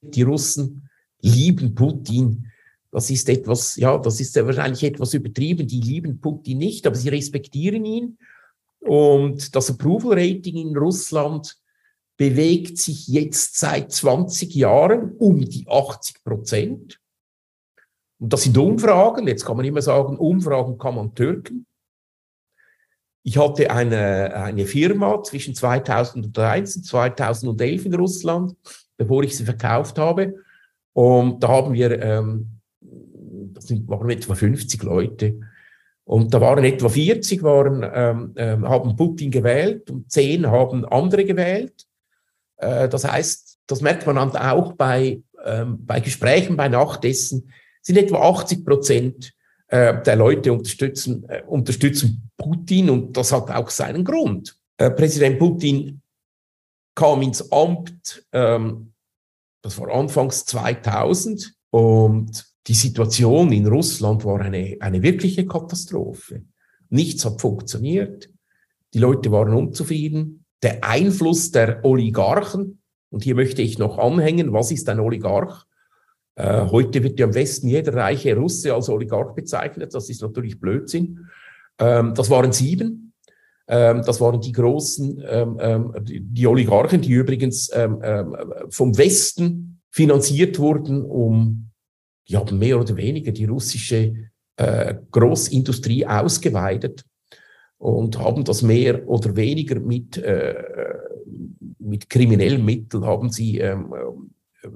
die 0.00 0.22
Russen 0.22 0.88
lieben 1.20 1.74
Putin. 1.74 2.50
Das 2.90 3.10
ist 3.10 3.28
etwas, 3.28 3.76
ja, 3.76 3.96
das 3.98 4.20
ist 4.20 4.34
ja 4.36 4.46
wahrscheinlich 4.46 4.82
etwas 4.82 5.14
übertrieben. 5.14 5.66
Die 5.66 5.80
lieben 5.80 6.20
Putin 6.20 6.58
nicht, 6.58 6.86
aber 6.86 6.96
sie 6.96 7.10
respektieren 7.10 7.84
ihn. 7.84 8.18
Und 8.86 9.54
das 9.54 9.70
Approval 9.70 10.18
Rating 10.18 10.56
in 10.56 10.76
Russland 10.76 11.56
bewegt 12.16 12.78
sich 12.78 13.08
jetzt 13.08 13.58
seit 13.58 13.92
20 13.92 14.54
Jahren 14.54 15.12
um 15.18 15.40
die 15.40 15.66
80 15.68 16.24
Prozent. 16.24 17.00
Und 18.18 18.32
das 18.32 18.44
sind 18.44 18.56
Umfragen. 18.56 19.26
Jetzt 19.26 19.44
kann 19.44 19.56
man 19.56 19.66
immer 19.66 19.82
sagen, 19.82 20.16
Umfragen 20.16 20.78
kann 20.78 20.94
man 20.94 21.14
türken. 21.14 21.66
Ich 23.22 23.36
hatte 23.36 23.70
eine, 23.70 24.34
eine 24.34 24.66
Firma 24.66 25.22
zwischen 25.22 25.54
2001 25.54 26.76
und 26.76 26.86
2011 26.86 27.86
in 27.86 27.94
Russland, 27.94 28.56
bevor 28.96 29.24
ich 29.24 29.36
sie 29.36 29.44
verkauft 29.44 29.98
habe. 29.98 30.36
Und 30.92 31.42
da 31.42 31.48
haben 31.48 31.74
wir, 31.74 32.00
ähm, 32.00 32.60
das 32.80 33.68
waren 33.70 34.10
etwa 34.10 34.34
50 34.34 34.82
Leute, 34.84 35.40
und 36.06 36.32
da 36.32 36.40
waren 36.40 36.64
etwa 36.64 36.88
40 36.88 37.42
waren, 37.42 37.84
ähm, 37.92 38.32
äh, 38.36 38.56
haben 38.68 38.94
Putin 38.94 39.30
gewählt 39.30 39.90
und 39.90 40.10
10 40.10 40.46
haben 40.46 40.84
andere 40.84 41.24
gewählt. 41.24 41.84
Äh, 42.58 42.88
das 42.88 43.04
heißt, 43.04 43.58
das 43.66 43.80
merkt 43.80 44.06
man 44.06 44.16
auch 44.16 44.72
bei, 44.74 45.20
ähm, 45.44 45.84
bei 45.84 45.98
Gesprächen 45.98 46.56
bei 46.56 46.68
Nachtessen, 46.68 47.52
sind 47.82 47.98
etwa 47.98 48.20
80 48.20 48.64
Prozent 48.64 49.34
äh, 49.66 50.00
der 50.00 50.14
Leute 50.14 50.52
unterstützen, 50.52 51.28
äh, 51.28 51.42
unterstützen 51.42 52.30
Putin 52.36 52.88
und 52.88 53.16
das 53.16 53.32
hat 53.32 53.50
auch 53.50 53.68
seinen 53.68 54.04
Grund. 54.04 54.56
Äh, 54.76 54.92
Präsident 54.92 55.40
Putin 55.40 56.02
kam 56.94 57.22
ins 57.22 57.50
Amt, 57.50 58.24
ähm, 58.30 58.92
das 59.60 59.76
war 59.80 59.88
anfangs 59.92 60.44
2000 60.44 61.52
und 61.70 62.46
die 62.66 62.74
Situation 62.74 63.52
in 63.52 63.66
Russland 63.66 64.24
war 64.24 64.40
eine, 64.40 64.76
eine 64.80 65.02
wirkliche 65.02 65.46
Katastrophe. 65.46 66.42
Nichts 66.88 67.24
hat 67.24 67.40
funktioniert. 67.40 68.28
Die 68.92 68.98
Leute 68.98 69.30
waren 69.30 69.54
unzufrieden. 69.54 70.44
Der 70.62 70.82
Einfluss 70.82 71.50
der 71.50 71.84
Oligarchen, 71.84 72.80
und 73.10 73.24
hier 73.24 73.34
möchte 73.34 73.62
ich 73.62 73.78
noch 73.78 73.98
anhängen, 73.98 74.52
was 74.52 74.72
ist 74.72 74.88
ein 74.88 75.00
Oligarch? 75.00 75.64
Äh, 76.34 76.66
heute 76.66 77.02
wird 77.02 77.20
ja 77.20 77.26
im 77.26 77.34
Westen 77.34 77.68
jeder 77.68 77.94
reiche 77.94 78.36
Russe 78.36 78.74
als 78.74 78.88
Oligarch 78.88 79.34
bezeichnet. 79.34 79.94
Das 79.94 80.08
ist 80.10 80.22
natürlich 80.22 80.60
Blödsinn. 80.60 81.26
Ähm, 81.78 82.14
das 82.14 82.30
waren 82.30 82.52
sieben. 82.52 83.12
Ähm, 83.68 84.02
das 84.04 84.20
waren 84.20 84.40
die 84.40 84.52
großen, 84.52 85.22
ähm, 85.28 85.56
ähm 85.60 85.94
die 86.04 86.46
Oligarchen, 86.46 87.00
die 87.00 87.12
übrigens 87.12 87.70
ähm, 87.72 88.00
ähm, 88.02 88.36
vom 88.70 88.96
Westen 88.98 89.80
finanziert 89.90 90.58
wurden, 90.58 91.02
um 91.02 91.65
die 92.28 92.36
haben 92.36 92.58
mehr 92.58 92.80
oder 92.80 92.96
weniger 92.96 93.32
die 93.32 93.44
russische 93.44 94.14
äh, 94.56 94.94
Großindustrie 95.10 96.06
ausgeweitet 96.06 97.04
und 97.78 98.18
haben 98.18 98.44
das 98.44 98.62
mehr 98.62 99.08
oder 99.08 99.36
weniger 99.36 99.78
mit, 99.80 100.16
äh, 100.18 100.54
mit 101.78 102.08
kriminellen 102.08 102.64
Mitteln, 102.64 103.04
haben 103.04 103.30
sie 103.30 103.58
ähm, 103.58 103.92
äh, 104.62 104.68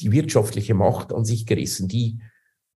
die 0.00 0.10
wirtschaftliche 0.10 0.74
Macht 0.74 1.12
an 1.12 1.24
sich 1.24 1.46
gerissen. 1.46 1.86
Die, 1.86 2.18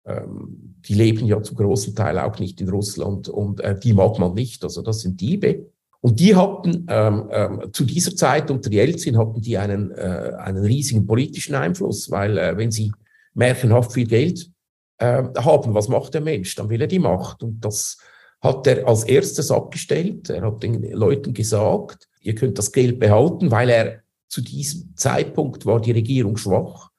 ähm, 0.05 0.75
die 0.87 0.93
leben 0.93 1.25
ja 1.25 1.41
zum 1.41 1.57
großen 1.57 1.95
Teil 1.95 2.19
auch 2.19 2.39
nicht 2.39 2.61
in 2.61 2.69
Russland 2.69 3.29
und 3.29 3.61
äh, 3.61 3.77
die 3.79 3.93
mag 3.93 4.19
man 4.19 4.33
nicht. 4.33 4.63
Also 4.63 4.81
das 4.81 5.01
sind 5.01 5.19
Diebe. 5.19 5.71
Und 5.99 6.19
die 6.19 6.35
hatten 6.35 6.85
ähm, 6.89 7.27
ähm, 7.31 7.63
zu 7.73 7.83
dieser 7.83 8.15
Zeit 8.15 8.51
unter 8.51 8.71
Jelzin 8.71 9.17
hatten 9.17 9.41
die 9.41 9.57
einen, 9.57 9.91
äh, 9.91 10.33
einen 10.37 10.63
riesigen 10.63 11.07
politischen 11.07 11.55
Einfluss, 11.55 12.11
weil 12.11 12.37
äh, 12.37 12.55
wenn 12.55 12.71
sie 12.71 12.91
märchenhaft 13.37 13.93
viel 13.93 14.07
Geld 14.07 14.51
äh, 14.97 15.23
haben. 15.37 15.73
Was 15.73 15.87
macht 15.87 16.13
der 16.13 16.21
Mensch? 16.21 16.55
Dann 16.55 16.69
will 16.69 16.81
er 16.81 16.87
die 16.87 16.99
Macht. 16.99 17.43
Und 17.43 17.61
das 17.61 17.97
hat 18.41 18.67
er 18.67 18.87
als 18.87 19.03
erstes 19.03 19.51
abgestellt. 19.51 20.29
Er 20.29 20.41
hat 20.41 20.63
den 20.63 20.83
Leuten 20.91 21.33
gesagt, 21.33 22.09
ihr 22.21 22.35
könnt 22.35 22.57
das 22.57 22.71
Geld 22.71 22.99
behalten, 22.99 23.51
weil 23.51 23.69
er 23.69 24.01
zu 24.27 24.41
diesem 24.41 24.95
Zeitpunkt 24.97 25.65
war 25.65 25.79
die 25.79 25.91
Regierung 25.91 26.35
schwach. 26.37 26.89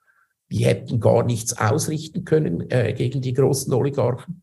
Die 0.50 0.64
hätten 0.64 0.98
gar 1.00 1.24
nichts 1.24 1.58
ausrichten 1.58 2.24
können 2.24 2.70
äh, 2.70 2.94
gegen 2.94 3.20
die 3.20 3.34
großen 3.34 3.72
Oligarchen. 3.74 4.42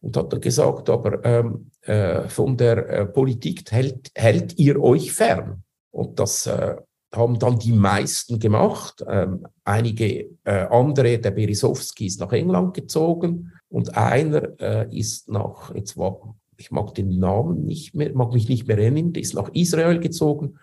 Und 0.00 0.16
hat 0.16 0.32
dann 0.32 0.40
gesagt, 0.40 0.90
aber 0.90 1.24
ähm, 1.24 1.70
äh, 1.82 2.28
von 2.28 2.56
der 2.56 2.88
äh, 2.88 3.06
Politik 3.06 3.70
hält, 3.70 4.10
hält 4.14 4.58
ihr 4.58 4.80
euch 4.80 5.12
fern. 5.12 5.62
Und 5.90 6.18
das 6.18 6.46
äh, 6.46 6.76
haben 7.16 7.38
dann 7.38 7.58
die 7.58 7.72
meisten 7.72 8.38
gemacht. 8.38 9.04
Ähm, 9.08 9.46
einige 9.64 10.28
äh, 10.44 10.66
andere, 10.70 11.18
der 11.18 11.30
Berisowski 11.30 12.06
ist 12.06 12.20
nach 12.20 12.32
England 12.32 12.74
gezogen 12.74 13.52
und 13.68 13.96
einer 13.96 14.60
äh, 14.60 14.96
ist 14.96 15.28
nach, 15.28 15.74
jetzt 15.74 15.96
war, 15.96 16.36
ich 16.56 16.70
mag 16.70 16.94
den 16.94 17.18
Namen 17.18 17.64
nicht 17.64 17.94
mehr, 17.94 18.12
mag 18.14 18.32
mich 18.32 18.48
nicht 18.48 18.66
mehr 18.66 18.78
erinnern, 18.78 19.12
ist 19.14 19.34
nach 19.34 19.50
Israel 19.52 19.98
gezogen. 19.98 20.58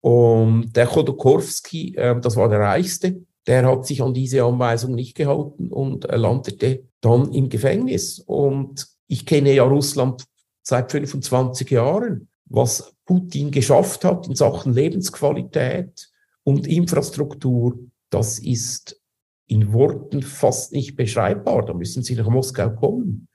Und 0.00 0.76
der 0.76 0.86
Chodorkowski, 0.86 1.94
äh, 1.96 2.20
das 2.20 2.36
war 2.36 2.48
der 2.48 2.60
Reichste, 2.60 3.22
der 3.46 3.66
hat 3.66 3.86
sich 3.86 4.02
an 4.02 4.14
diese 4.14 4.44
Anweisung 4.44 4.94
nicht 4.94 5.16
gehalten 5.16 5.68
und 5.68 6.04
landete 6.04 6.84
dann 7.00 7.32
im 7.32 7.48
Gefängnis. 7.48 8.18
Und 8.20 8.86
ich 9.06 9.24
kenne 9.24 9.54
ja 9.54 9.64
Russland 9.64 10.24
seit 10.62 10.92
25 10.92 11.70
Jahren. 11.70 12.28
Was 12.44 12.94
Putin 13.08 13.50
geschafft 13.50 14.04
hat 14.04 14.28
in 14.28 14.34
Sachen 14.34 14.74
Lebensqualität 14.74 16.10
und 16.44 16.66
Infrastruktur, 16.66 17.78
das 18.10 18.38
ist 18.38 19.00
in 19.46 19.72
Worten 19.72 20.20
fast 20.20 20.72
nicht 20.72 20.94
beschreibbar. 20.94 21.64
Da 21.64 21.72
müssen 21.72 22.02
Sie 22.02 22.14
nach 22.16 22.28
Moskau 22.28 22.68
kommen. 22.68 23.28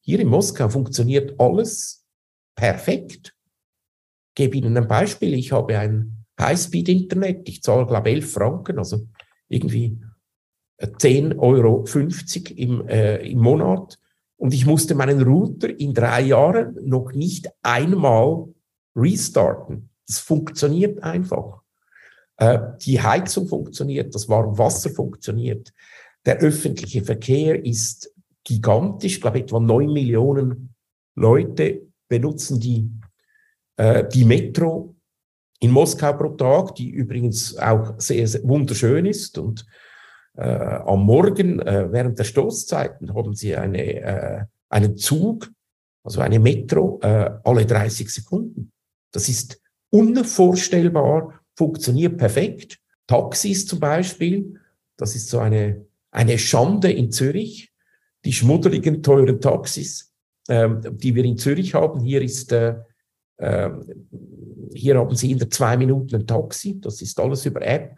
Hier 0.00 0.18
in 0.18 0.28
Moskau 0.28 0.70
funktioniert 0.70 1.38
alles 1.38 2.06
perfekt. 2.56 3.36
Ich 4.30 4.34
gebe 4.34 4.56
Ihnen 4.56 4.74
ein 4.78 4.88
Beispiel. 4.88 5.34
Ich 5.34 5.52
habe 5.52 5.78
ein 5.78 6.24
Highspeed-Internet. 6.40 7.46
Ich 7.50 7.62
zahle, 7.62 7.86
glaube 7.86 8.08
ich, 8.08 8.16
11 8.16 8.32
Franken, 8.32 8.78
also 8.78 9.06
irgendwie 9.48 10.00
10,50 10.80 11.38
Euro 11.38 11.84
im, 12.56 12.88
äh, 12.88 13.30
im 13.30 13.40
Monat. 13.40 13.98
Und 14.36 14.54
ich 14.54 14.64
musste 14.64 14.94
meinen 14.94 15.20
Router 15.20 15.78
in 15.78 15.92
drei 15.92 16.22
Jahren 16.22 16.78
noch 16.82 17.12
nicht 17.12 17.50
einmal 17.60 18.46
restarten. 18.98 19.90
Das 20.06 20.18
funktioniert 20.18 21.02
einfach. 21.02 21.62
Äh, 22.36 22.58
die 22.82 23.00
Heizung 23.00 23.46
funktioniert, 23.46 24.14
das 24.14 24.28
Warmwasser 24.28 24.90
funktioniert. 24.90 25.72
Der 26.24 26.38
öffentliche 26.38 27.02
Verkehr 27.02 27.64
ist 27.64 28.12
gigantisch. 28.44 29.16
Ich 29.16 29.20
glaube, 29.20 29.40
etwa 29.40 29.60
neun 29.60 29.92
Millionen 29.92 30.74
Leute 31.14 31.82
benutzen 32.08 32.60
die, 32.60 32.90
äh, 33.76 34.06
die 34.08 34.24
Metro 34.24 34.94
in 35.60 35.70
Moskau 35.70 36.12
pro 36.12 36.30
Tag, 36.30 36.74
die 36.76 36.90
übrigens 36.90 37.56
auch 37.58 37.94
sehr, 37.98 38.26
sehr 38.26 38.44
wunderschön 38.44 39.06
ist. 39.06 39.38
Und 39.38 39.66
äh, 40.36 40.42
am 40.42 41.04
Morgen, 41.04 41.60
äh, 41.60 41.90
während 41.90 42.18
der 42.18 42.24
Stoßzeiten, 42.24 43.14
haben 43.14 43.34
sie 43.34 43.56
eine, 43.56 43.82
äh, 43.82 44.44
einen 44.68 44.96
Zug, 44.96 45.50
also 46.04 46.20
eine 46.20 46.38
Metro, 46.38 47.00
äh, 47.02 47.30
alle 47.42 47.66
30 47.66 48.08
Sekunden. 48.08 48.72
Das 49.12 49.28
ist 49.28 49.60
unvorstellbar, 49.90 51.40
funktioniert 51.54 52.18
perfekt. 52.18 52.78
Taxis 53.06 53.66
zum 53.66 53.80
Beispiel, 53.80 54.60
das 54.96 55.14
ist 55.14 55.28
so 55.28 55.38
eine, 55.38 55.86
eine 56.10 56.38
Schande 56.38 56.92
in 56.92 57.10
Zürich. 57.10 57.72
Die 58.24 58.32
schmuddeligen, 58.32 59.02
teuren 59.02 59.40
Taxis, 59.40 60.12
ähm, 60.48 60.82
die 60.98 61.14
wir 61.14 61.24
in 61.24 61.38
Zürich 61.38 61.74
haben. 61.74 62.00
Hier 62.00 62.20
ist 62.20 62.52
äh, 62.52 62.74
ähm, 63.38 63.84
hier 64.74 64.98
haben 64.98 65.14
Sie 65.14 65.30
in 65.30 65.38
der 65.38 65.50
zwei 65.50 65.76
Minuten 65.76 66.14
ein 66.16 66.26
Taxi, 66.26 66.80
das 66.80 67.00
ist 67.02 67.18
alles 67.20 67.46
über 67.46 67.62
App, 67.62 67.96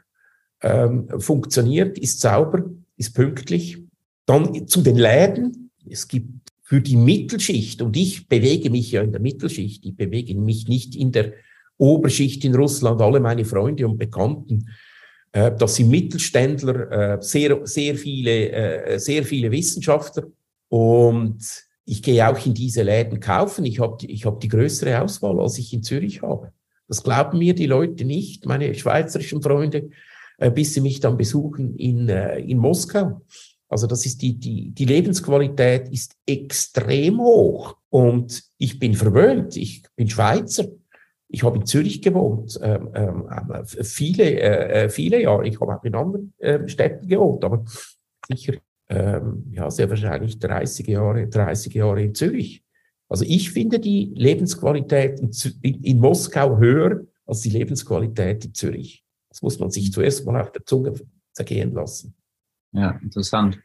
ähm, 0.63 1.09
funktioniert, 1.19 1.99
ist 1.99 2.21
sauber, 2.21 2.65
ist 2.97 3.15
pünktlich. 3.15 3.79
Dann 4.27 4.69
zu 4.69 4.83
den 4.83 4.97
Läden. 4.97 5.71
Es 5.89 6.07
gibt 6.07 6.40
für 6.71 6.81
die 6.81 6.95
Mittelschicht, 6.95 7.83
und 7.83 7.97
ich 7.97 8.29
bewege 8.29 8.71
mich 8.71 8.93
ja 8.93 9.03
in 9.03 9.11
der 9.11 9.21
Mittelschicht, 9.21 9.85
ich 9.85 9.97
bewege 9.97 10.37
mich 10.37 10.69
nicht 10.69 10.95
in 10.95 11.11
der 11.11 11.33
Oberschicht 11.79 12.45
in 12.45 12.55
Russland, 12.55 13.03
alle 13.03 13.19
meine 13.19 13.45
Freunde 13.45 13.89
und 13.89 13.99
Bekannten, 13.99 14.69
äh, 15.33 15.51
das 15.59 15.75
sind 15.75 15.89
Mittelständler, 15.89 16.93
äh, 16.93 17.23
sehr, 17.23 17.67
sehr 17.67 17.97
viele, 17.97 18.53
äh, 18.53 18.99
sehr 19.01 19.25
viele 19.25 19.51
Wissenschaftler 19.51 20.29
und 20.69 21.41
ich 21.87 22.05
gehe 22.05 22.29
auch 22.29 22.47
in 22.47 22.55
diese 22.55 22.85
Läden 22.85 23.19
kaufen. 23.19 23.65
Ich 23.65 23.81
habe 23.81 24.07
ich 24.07 24.25
hab 24.25 24.39
die 24.39 24.47
größere 24.47 25.03
Auswahl, 25.03 25.41
als 25.41 25.59
ich 25.59 25.75
in 25.75 25.83
Zürich 25.83 26.23
habe. 26.23 26.53
Das 26.87 27.03
glauben 27.03 27.39
mir 27.39 27.57
die 27.57 27.67
Leute 27.67 28.05
nicht, 28.05 28.47
meine 28.47 28.73
schweizerischen 28.77 29.43
Freunde, 29.43 29.91
äh, 30.39 30.53
bis 30.53 30.75
sie 30.75 30.83
mich 30.83 31.01
dann 31.01 31.17
besuchen 31.17 31.75
in, 31.75 32.09
äh, 32.09 32.39
in 32.39 32.59
Moskau. 32.59 33.23
Also 33.71 33.87
das 33.87 34.05
ist 34.05 34.21
die, 34.21 34.35
die, 34.39 34.73
die 34.73 34.85
Lebensqualität 34.85 35.89
ist 35.89 36.17
extrem 36.27 37.21
hoch. 37.21 37.77
Und 37.89 38.43
ich 38.59 38.79
bin 38.79 38.95
verwöhnt. 38.95 39.57
Ich 39.57 39.85
bin 39.97 40.09
Schweizer. 40.09 40.67
Ich 41.29 41.45
habe 41.45 41.59
in 41.59 41.67
Zürich 41.67 42.03
gewohnt, 42.03 42.59
ähm, 42.61 42.91
ähm, 42.93 43.29
viele, 43.65 44.41
äh, 44.41 44.89
viele 44.89 45.23
Jahre. 45.23 45.47
Ich 45.47 45.61
habe 45.61 45.77
auch 45.77 45.85
in 45.85 45.95
anderen 45.95 46.35
äh, 46.39 46.69
Städten 46.69 47.07
gewohnt, 47.07 47.45
aber 47.45 47.65
sicher 48.29 48.55
ähm, 48.89 49.45
ja, 49.53 49.71
sehr 49.71 49.89
wahrscheinlich 49.89 50.41
30 50.41 50.89
Jahre, 50.89 51.29
30 51.29 51.73
Jahre 51.73 52.03
in 52.03 52.17
Zürich. 52.17 52.65
Also 53.09 53.25
ich 53.25 53.53
finde 53.53 53.79
die 53.79 54.13
Lebensqualität 54.17 55.21
in, 55.21 55.31
in, 55.63 55.85
in 55.85 56.01
Moskau 56.01 56.59
höher 56.59 57.07
als 57.27 57.43
die 57.43 57.51
Lebensqualität 57.51 58.45
in 58.45 58.55
Zürich. 58.55 59.05
Das 59.29 59.41
muss 59.43 59.61
man 59.61 59.71
sich 59.71 59.93
zuerst 59.93 60.27
mal 60.27 60.41
auf 60.41 60.51
der 60.51 60.65
Zunge 60.65 60.95
zergehen 61.33 61.73
lassen. 61.73 62.17
Ja, 62.73 62.91
interessant. 63.03 63.59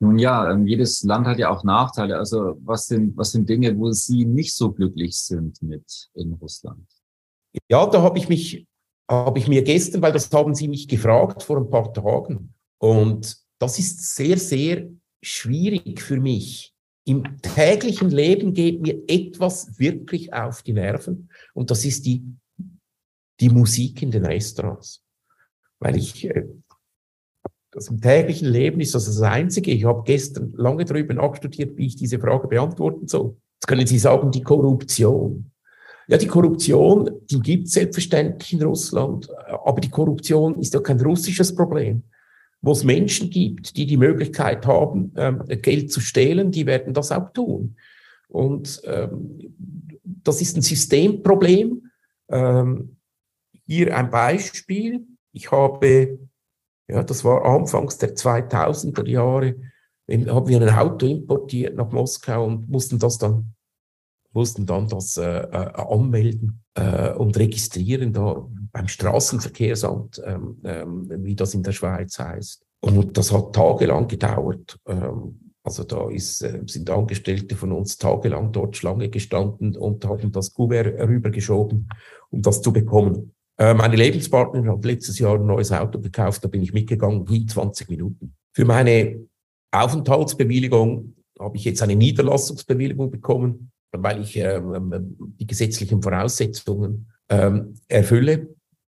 Nun 0.00 0.18
ja, 0.18 0.50
ähm, 0.50 0.66
jedes 0.66 1.02
Land 1.02 1.26
hat 1.26 1.38
ja 1.38 1.50
auch 1.50 1.64
Nachteile. 1.64 2.18
Also 2.18 2.58
was 2.64 2.86
sind, 2.86 3.16
was 3.16 3.32
sind 3.32 3.48
Dinge, 3.48 3.76
wo 3.78 3.90
Sie 3.92 4.24
nicht 4.24 4.54
so 4.54 4.72
glücklich 4.72 5.16
sind 5.16 5.62
mit 5.62 6.10
in 6.14 6.32
Russland? 6.34 6.86
Ja, 7.68 7.86
da 7.86 8.02
habe 8.02 8.18
ich 8.18 8.28
mich, 8.28 8.66
habe 9.08 9.38
ich 9.38 9.48
mir 9.48 9.62
gestern, 9.62 10.02
weil 10.02 10.12
das 10.12 10.30
haben 10.32 10.54
Sie 10.54 10.68
mich 10.68 10.88
gefragt 10.88 11.42
vor 11.42 11.58
ein 11.58 11.70
paar 11.70 11.92
Tagen. 11.92 12.54
Und 12.78 13.38
das 13.58 13.78
ist 13.78 14.14
sehr, 14.14 14.36
sehr 14.36 14.88
schwierig 15.22 16.02
für 16.02 16.20
mich. 16.20 16.74
Im 17.06 17.40
täglichen 17.42 18.10
Leben 18.10 18.54
geht 18.54 18.80
mir 18.80 19.02
etwas 19.06 19.78
wirklich 19.78 20.32
auf 20.32 20.62
die 20.62 20.72
Nerven 20.72 21.30
und 21.52 21.70
das 21.70 21.84
ist 21.84 22.06
die, 22.06 22.24
die 23.40 23.50
Musik 23.50 24.02
in 24.02 24.10
den 24.10 24.24
Restaurants. 24.24 25.02
Weil 25.80 25.96
ich, 25.96 26.24
äh, 26.24 26.46
das 27.74 27.88
im 27.88 28.00
täglichen 28.00 28.48
Leben 28.48 28.80
ist 28.80 28.94
das 28.94 29.06
das 29.06 29.20
Einzige. 29.20 29.72
Ich 29.72 29.84
habe 29.84 30.02
gestern 30.04 30.52
lange 30.56 30.84
darüber 30.84 31.14
nachstudiert, 31.14 31.76
wie 31.76 31.86
ich 31.86 31.96
diese 31.96 32.18
Frage 32.18 32.48
beantworten 32.48 33.08
soll. 33.08 33.36
Jetzt 33.56 33.66
können 33.66 33.86
Sie 33.86 33.98
sagen, 33.98 34.30
die 34.30 34.42
Korruption. 34.42 35.50
Ja, 36.06 36.18
die 36.18 36.26
Korruption, 36.26 37.10
die 37.30 37.40
gibt 37.40 37.66
es 37.66 37.72
selbstverständlich 37.72 38.52
in 38.52 38.62
Russland, 38.62 39.28
aber 39.64 39.80
die 39.80 39.90
Korruption 39.90 40.58
ist 40.60 40.74
ja 40.74 40.80
kein 40.80 41.00
russisches 41.00 41.54
Problem 41.54 42.02
wo 42.64 42.72
es 42.72 42.82
Menschen 42.82 43.28
gibt, 43.28 43.76
die 43.76 43.84
die 43.84 43.98
Möglichkeit 43.98 44.66
haben, 44.66 45.12
ähm, 45.16 45.42
Geld 45.60 45.92
zu 45.92 46.00
stehlen, 46.00 46.50
die 46.50 46.64
werden 46.64 46.94
das 46.94 47.12
auch 47.12 47.30
tun. 47.34 47.76
Und 48.26 48.80
ähm, 48.86 49.54
das 50.02 50.40
ist 50.40 50.56
ein 50.56 50.62
Systemproblem. 50.62 51.90
Ähm, 52.30 52.96
hier 53.66 53.94
ein 53.94 54.10
Beispiel. 54.10 55.06
Ich 55.32 55.52
habe, 55.52 56.18
ja, 56.88 57.02
das 57.02 57.24
war 57.24 57.44
anfangs 57.44 57.98
der 57.98 58.14
2000er 58.14 59.08
Jahre, 59.08 59.56
haben 60.08 60.48
wir 60.48 60.60
ein 60.60 60.68
Auto 60.68 61.06
importiert 61.06 61.76
nach 61.76 61.90
Moskau 61.90 62.44
und 62.44 62.68
mussten 62.68 62.98
das 62.98 63.18
dann 63.18 63.54
mussten 64.34 64.66
dann 64.66 64.88
das 64.88 65.16
äh, 65.16 65.22
äh, 65.22 65.72
anmelden 65.74 66.64
äh, 66.74 67.12
und 67.12 67.36
registrieren 67.38 68.12
da 68.12 68.46
beim 68.72 68.88
Straßenverkehrsamt, 68.88 70.20
ähm, 70.24 70.58
ähm, 70.64 71.08
wie 71.24 71.36
das 71.36 71.54
in 71.54 71.62
der 71.62 71.72
Schweiz 71.72 72.18
heißt. 72.18 72.62
Und 72.80 73.16
das 73.16 73.32
hat 73.32 73.54
tagelang 73.54 74.08
gedauert. 74.08 74.76
Ähm, 74.86 75.52
also 75.62 75.84
da 75.84 76.10
ist, 76.10 76.42
äh, 76.42 76.62
sind 76.66 76.90
Angestellte 76.90 77.54
von 77.54 77.72
uns 77.72 77.96
tagelang 77.96 78.52
dort 78.52 78.76
Schlange 78.76 79.08
gestanden 79.08 79.76
und 79.76 80.04
haben 80.04 80.32
das 80.32 80.52
Kuvert 80.52 81.00
rübergeschoben, 81.00 81.88
um 82.30 82.42
das 82.42 82.60
zu 82.60 82.72
bekommen. 82.72 83.34
Meine 83.56 83.94
Lebenspartnerin 83.94 84.68
hat 84.68 84.84
letztes 84.84 85.20
Jahr 85.20 85.36
ein 85.36 85.46
neues 85.46 85.70
Auto 85.70 86.00
gekauft, 86.00 86.42
da 86.42 86.48
bin 86.48 86.60
ich 86.60 86.72
mitgegangen, 86.72 87.28
wie 87.28 87.46
20 87.46 87.88
Minuten. 87.88 88.34
Für 88.52 88.64
meine 88.64 89.28
Aufenthaltsbewilligung 89.70 91.14
habe 91.38 91.56
ich 91.56 91.64
jetzt 91.64 91.80
eine 91.80 91.94
Niederlassungsbewilligung 91.94 93.12
bekommen 93.12 93.70
weil 94.02 94.20
ich 94.20 94.36
ähm, 94.36 94.92
ähm, 94.92 95.16
die 95.38 95.46
gesetzlichen 95.46 96.02
Voraussetzungen 96.02 97.10
ähm, 97.28 97.74
erfülle. 97.88 98.54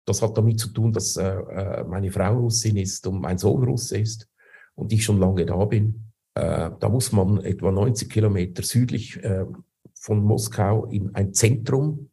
Das 0.07 0.23
hat 0.23 0.37
damit 0.37 0.61
zu 0.61 0.69
tun, 0.69 0.93
dass 0.93 1.17
äh, 1.17 1.25
äh, 1.25 1.85
meine 1.85 2.11
Frau 2.11 2.39
Russin 2.39 2.77
ist 2.77 3.07
und 3.07 3.21
mein 3.21 3.39
Sohn 3.39 3.65
Russe 3.65 3.99
ist 3.99 4.29
und 4.75 4.93
ich 4.93 5.05
schon 5.05 5.19
lange 5.19 5.47
da 5.47 5.65
bin. 5.65 6.13
Äh, 6.35 6.71
da 6.79 6.89
muss 6.89 7.13
man 7.13 7.43
etwa 7.43 7.71
90 7.71 8.11
Kilometer 8.11 8.63
südlich 8.63 9.23
äh, 9.23 9.47
von 9.95 10.23
Moskau 10.23 10.87
in 10.87 11.15
ein 11.15 11.33
Zentrum, 11.33 12.11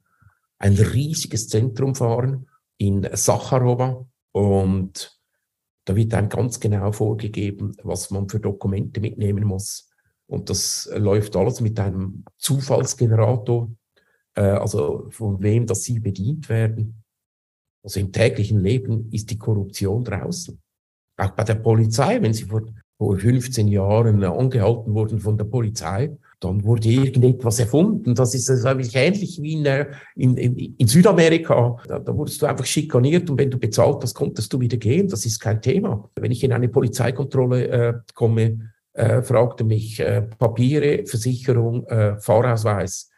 ein 0.61 0.73
riesiges 0.75 1.49
Zentrum 1.49 1.95
fahren, 1.95 2.47
in 2.77 3.07
Sacharowa. 3.13 4.05
Und 4.31 5.19
da 5.85 5.95
wird 5.95 6.13
einem 6.13 6.29
ganz 6.29 6.59
genau 6.59 6.91
vorgegeben, 6.91 7.75
was 7.83 8.11
man 8.11 8.29
für 8.29 8.39
Dokumente 8.39 9.01
mitnehmen 9.01 9.43
muss 9.43 9.91
und 10.31 10.49
das 10.49 10.89
läuft 10.95 11.35
alles 11.35 11.59
mit 11.59 11.77
einem 11.77 12.23
Zufallsgenerator, 12.37 13.69
äh, 14.35 14.43
also 14.43 15.09
von 15.09 15.43
wem 15.43 15.65
dass 15.65 15.83
sie 15.83 15.99
bedient 15.99 16.47
werden. 16.47 17.03
Also 17.83 17.99
im 17.99 18.13
täglichen 18.13 18.61
Leben 18.61 19.11
ist 19.11 19.29
die 19.29 19.37
Korruption 19.37 20.05
draußen. 20.05 20.57
Auch 21.17 21.31
bei 21.31 21.43
der 21.43 21.55
Polizei, 21.55 22.21
wenn 22.21 22.33
sie 22.33 22.45
vor, 22.45 22.61
vor 22.97 23.17
15 23.17 23.67
Jahren 23.67 24.23
angehalten 24.23 24.93
wurden 24.93 25.19
von 25.19 25.37
der 25.37 25.45
Polizei, 25.45 26.17
dann 26.41 26.63
wurde 26.63 26.89
irgendetwas 26.89 27.59
erfunden. 27.59 28.15
Das 28.15 28.33
ist 28.33 28.49
also 28.49 28.67
ähnlich 28.67 29.39
wie 29.41 29.53
in, 29.53 29.65
äh, 29.65 29.85
in, 30.15 30.35
in, 30.37 30.75
in 30.75 30.87
Südamerika. 30.87 31.77
Da, 31.87 31.99
da 31.99 32.17
wurdest 32.17 32.41
du 32.41 32.47
einfach 32.47 32.65
schikaniert 32.65 33.29
und 33.29 33.37
wenn 33.37 33.51
du 33.51 33.59
bezahlt 33.59 34.01
hast, 34.01 34.15
konntest 34.15 34.51
du 34.51 34.59
wieder 34.59 34.77
gehen. 34.77 35.07
Das 35.07 35.25
ist 35.25 35.39
kein 35.39 35.61
Thema. 35.61 36.09
Wenn 36.15 36.31
ich 36.31 36.43
in 36.43 36.51
eine 36.51 36.67
Polizeikontrolle 36.67 37.67
äh, 37.67 37.93
komme, 38.15 38.71
äh, 38.93 39.21
fragte 39.21 39.63
mich 39.63 39.99
äh, 39.99 40.23
Papiere, 40.23 41.05
Versicherung, 41.05 41.85
äh, 41.85 42.17
Fahrausweis 42.19 43.11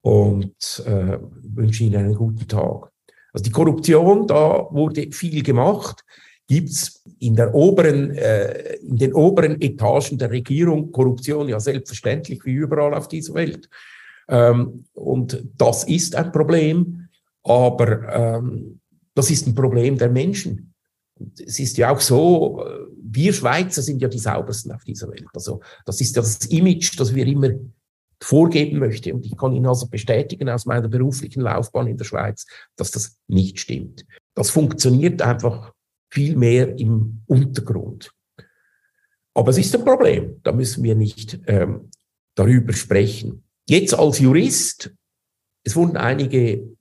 und 0.00 0.84
äh, 0.86 1.18
wünsche 1.42 1.82
Ihnen 1.82 1.96
einen 1.96 2.14
guten 2.14 2.46
Tag. 2.46 2.92
Also 3.32 3.42
die 3.42 3.50
Korruption, 3.50 4.28
da 4.28 4.68
wurde 4.70 5.10
viel 5.10 5.42
gemacht. 5.42 6.04
Gibt's 6.48 7.04
in 7.18 7.36
der 7.36 7.54
oberen, 7.54 8.10
äh, 8.12 8.76
in 8.76 8.96
den 8.96 9.12
oberen 9.12 9.60
Etagen 9.60 10.16
der 10.16 10.30
Regierung 10.30 10.90
Korruption 10.90 11.48
ja 11.48 11.60
selbstverständlich 11.60 12.44
wie 12.44 12.54
überall 12.54 12.94
auf 12.94 13.06
dieser 13.06 13.34
Welt. 13.34 13.68
Ähm, 14.28 14.84
und 14.94 15.44
das 15.56 15.84
ist 15.84 16.16
ein 16.16 16.32
Problem, 16.32 17.08
aber 17.44 18.08
ähm, 18.12 18.80
das 19.14 19.30
ist 19.30 19.46
ein 19.46 19.54
Problem 19.54 19.98
der 19.98 20.08
Menschen. 20.08 20.72
Es 21.38 21.58
ist 21.58 21.76
ja 21.76 21.92
auch 21.92 22.00
so, 22.00 22.64
wir 23.02 23.32
Schweizer 23.32 23.82
sind 23.82 24.00
ja 24.00 24.08
die 24.08 24.18
saubersten 24.18 24.72
auf 24.72 24.84
dieser 24.84 25.08
Welt. 25.08 25.26
Also 25.34 25.60
das 25.84 26.00
ist 26.00 26.16
das 26.16 26.46
Image, 26.46 26.98
das 26.98 27.14
wir 27.14 27.26
immer 27.26 27.50
vorgeben 28.22 28.78
möchte. 28.78 29.14
Und 29.14 29.26
ich 29.26 29.36
kann 29.36 29.52
Ihnen 29.52 29.66
also 29.66 29.88
bestätigen 29.88 30.48
aus 30.48 30.66
meiner 30.66 30.88
beruflichen 30.88 31.42
Laufbahn 31.42 31.88
in 31.88 31.96
der 31.96 32.04
Schweiz, 32.04 32.46
dass 32.76 32.90
das 32.90 33.16
nicht 33.26 33.58
stimmt. 33.58 34.06
Das 34.34 34.50
funktioniert 34.50 35.22
einfach 35.22 35.72
viel 36.10 36.36
mehr 36.36 36.78
im 36.78 37.22
Untergrund. 37.26 38.12
Aber 39.34 39.50
es 39.50 39.58
ist 39.58 39.74
ein 39.74 39.84
Problem. 39.84 40.40
Da 40.42 40.52
müssen 40.52 40.82
wir 40.82 40.94
nicht 40.94 41.38
ähm, 41.46 41.90
darüber 42.34 42.72
sprechen. 42.72 43.44
Jetzt 43.68 43.94
als 43.94 44.18
Jurist, 44.18 44.94
es 45.64 45.76
wurden 45.76 45.96
einige 45.96 46.76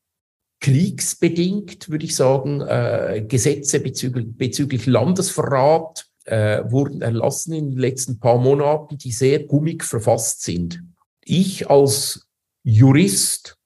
kriegsbedingt, 0.60 1.90
würde 1.90 2.06
ich 2.06 2.16
sagen, 2.16 2.62
äh, 2.62 3.24
Gesetze 3.28 3.80
bezüglich, 3.80 4.26
bezüglich 4.30 4.86
Landesverrat 4.86 6.08
äh, 6.26 6.63
wurden 6.70 7.02
erlassen 7.02 7.54
in 7.54 7.72
den 7.72 7.80
letzten 7.80 8.20
paar 8.20 8.38
Monaten, 8.38 8.98
die 8.98 9.12
sehr 9.12 9.44
gummig 9.44 9.84
verfasst 9.84 10.44
sind. 10.44 10.84
Ich 11.24 11.70
als 11.70 12.28
Jurist 12.63 13.58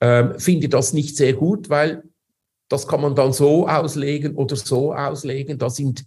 äh, 0.00 0.38
finde 0.38 0.68
das 0.68 0.92
nicht 0.92 1.16
sehr 1.16 1.34
gut, 1.34 1.68
weil 1.68 2.09
das 2.70 2.88
kann 2.88 3.02
man 3.02 3.14
dann 3.14 3.34
so 3.34 3.68
auslegen 3.68 4.34
oder 4.36 4.56
so 4.56 4.94
auslegen. 4.94 5.58
Da 5.58 5.68
sind 5.68 6.06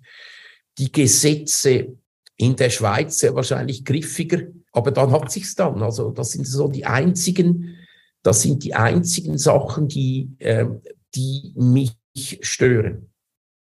die 0.80 0.91
Gesetze 0.91 1.95
in 2.38 2.56
der 2.56 2.71
Schweiz 2.71 3.19
sehr 3.19 3.36
wahrscheinlich 3.36 3.86
griffiger, 3.86 4.47
aber 4.71 4.89
dann 4.89 5.12
hat 5.12 5.32
sich's 5.32 5.54
dann. 5.54 5.84
Also 5.84 6.10
das 6.10 6.32
sind 6.32 6.47
so 6.47 6.67
die 6.67 6.86
einzigen 6.86 7.78
das 8.23 8.41
sind 8.41 8.63
die 8.63 8.73
einzigen 8.73 9.38
Sachen, 9.38 9.89
die, 9.89 10.30
äh, 10.39 10.65
die 11.13 11.54
mich 11.56 11.95
stören. 12.41 13.10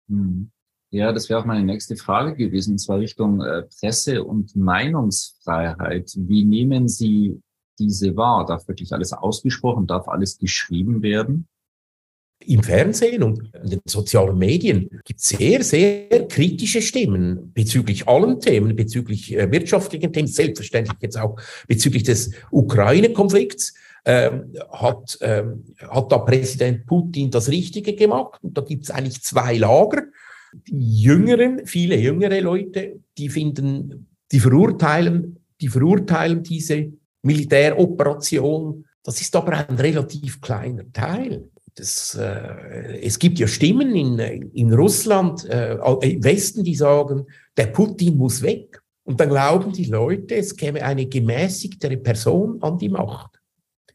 Hm. 0.09 0.49
Ja, 0.89 1.11
das 1.11 1.27
wäre 1.27 1.39
auch 1.39 1.45
meine 1.45 1.65
nächste 1.65 1.95
Frage 1.95 2.35
gewesen, 2.35 2.73
und 2.73 2.77
zwar 2.77 2.99
Richtung 2.99 3.41
äh, 3.41 3.63
Presse- 3.63 4.23
und 4.23 4.55
Meinungsfreiheit. 4.55 6.13
Wie 6.15 6.45
nehmen 6.45 6.87
Sie 6.87 7.41
diese 7.79 8.15
wahr? 8.15 8.45
Darf 8.45 8.67
wirklich 8.67 8.93
alles 8.93 9.11
ausgesprochen, 9.11 9.87
darf 9.87 10.07
alles 10.07 10.37
geschrieben 10.37 11.01
werden? 11.01 11.47
Im 12.47 12.63
Fernsehen 12.63 13.23
und 13.23 13.53
in 13.63 13.69
den 13.69 13.81
sozialen 13.85 14.37
Medien 14.37 14.89
gibt 15.05 15.19
es 15.19 15.29
sehr, 15.29 15.63
sehr 15.63 16.27
kritische 16.27 16.81
Stimmen 16.81 17.51
bezüglich 17.53 18.07
allen 18.07 18.39
Themen, 18.39 18.75
bezüglich 18.75 19.35
äh, 19.35 19.51
wirtschaftlichen 19.51 20.11
Themen, 20.11 20.27
selbstverständlich 20.27 20.97
jetzt 21.01 21.17
auch 21.17 21.37
bezüglich 21.67 22.03
des 22.03 22.31
Ukraine-Konflikts 22.51 23.73
ähm, 24.05 24.53
hat, 24.69 25.17
ähm, 25.21 25.63
hat 25.79 26.11
da 26.11 26.17
Präsident 26.17 26.85
Putin 26.85 27.31
das 27.31 27.49
Richtige 27.49 27.95
gemacht. 27.95 28.39
Und 28.43 28.57
da 28.57 28.61
gibt 28.61 28.83
es 28.83 28.91
eigentlich 28.91 29.21
zwei 29.21 29.57
Lager. 29.57 30.03
Die 30.67 31.01
Jüngeren, 31.01 31.65
viele 31.65 31.97
jüngere 31.97 32.41
Leute, 32.41 32.99
die 33.17 33.29
finden, 33.29 34.07
die 34.31 34.39
verurteilen, 34.39 35.39
die 35.61 35.69
verurteilen 35.69 36.43
diese 36.43 36.91
Militäroperation. 37.21 38.85
Das 39.03 39.21
ist 39.21 39.35
aber 39.35 39.69
ein 39.69 39.77
relativ 39.77 40.41
kleiner 40.41 40.91
Teil. 40.91 41.49
Das, 41.75 42.15
äh, 42.15 42.99
es 43.01 43.17
gibt 43.17 43.39
ja 43.39 43.47
Stimmen 43.47 43.95
in, 43.95 44.19
in 44.19 44.73
Russland, 44.73 45.45
äh, 45.45 45.73
im 46.01 46.23
Westen, 46.23 46.63
die 46.63 46.75
sagen, 46.75 47.25
der 47.57 47.67
Putin 47.67 48.17
muss 48.17 48.41
weg. 48.41 48.81
Und 49.03 49.19
dann 49.19 49.29
glauben 49.29 49.73
die 49.73 49.85
Leute, 49.85 50.35
es 50.35 50.55
käme 50.55 50.83
eine 50.83 51.05
gemäßigtere 51.05 51.97
Person 51.97 52.61
an 52.61 52.77
die 52.77 52.89
Macht. 52.89 53.41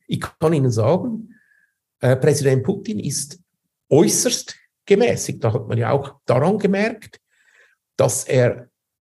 Ich 0.06 0.20
kann 0.20 0.52
Ihnen 0.52 0.70
sagen, 0.70 1.34
äh, 2.00 2.16
Präsident 2.16 2.62
Putin 2.64 2.98
ist 2.98 3.38
äußerst 3.90 4.54
gemäßigt. 4.84 5.42
Da 5.42 5.52
hat 5.52 5.68
man 5.68 5.78
ja 5.78 5.92
auch 5.92 6.16
daran 6.26 6.58
gemerkt, 6.58 7.20
dass 7.96 8.24
er 8.24 8.68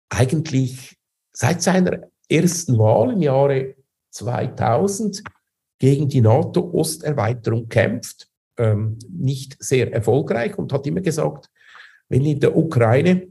eigentlich 0.09 0.97
seit 1.33 1.63
seiner 1.63 2.09
ersten 2.29 2.79
Wahl 2.79 3.13
im 3.13 3.23
Jahre 3.23 3.75
2000 4.11 5.23
gegen 5.79 6.09
die 6.09 6.21
NATO-Osterweiterung 6.21 7.69
kämpft, 7.69 8.29
ähm, 8.59 8.99
nicht 9.09 9.57
sehr 9.63 9.93
erfolgreich 9.93 10.59
und 10.59 10.73
hat 10.73 10.87
immer 10.87 11.01
gesagt, 11.01 11.51
wenn 12.09 12.25
in 12.25 12.41
der 12.41 12.57
Ukraine 12.57 13.29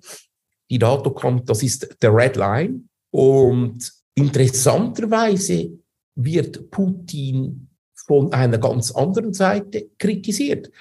die 0.69 0.77
NATO 0.77 1.11
kommt, 1.11 1.49
das 1.49 1.63
ist 1.63 1.97
der 2.01 2.13
Red 2.13 2.35
Line. 2.35 2.81
Und 3.11 3.91
interessanterweise 4.15 5.71
wird 6.15 6.69
Putin 6.71 7.69
von 7.95 8.31
einer 8.33 8.57
ganz 8.57 8.91
anderen 8.91 9.33
Seite 9.33 9.89
kritisiert. 9.97 10.71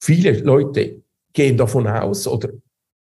Viele 0.00 0.32
Leute 0.40 1.02
gehen 1.32 1.56
davon 1.56 1.86
aus 1.86 2.26
oder 2.26 2.50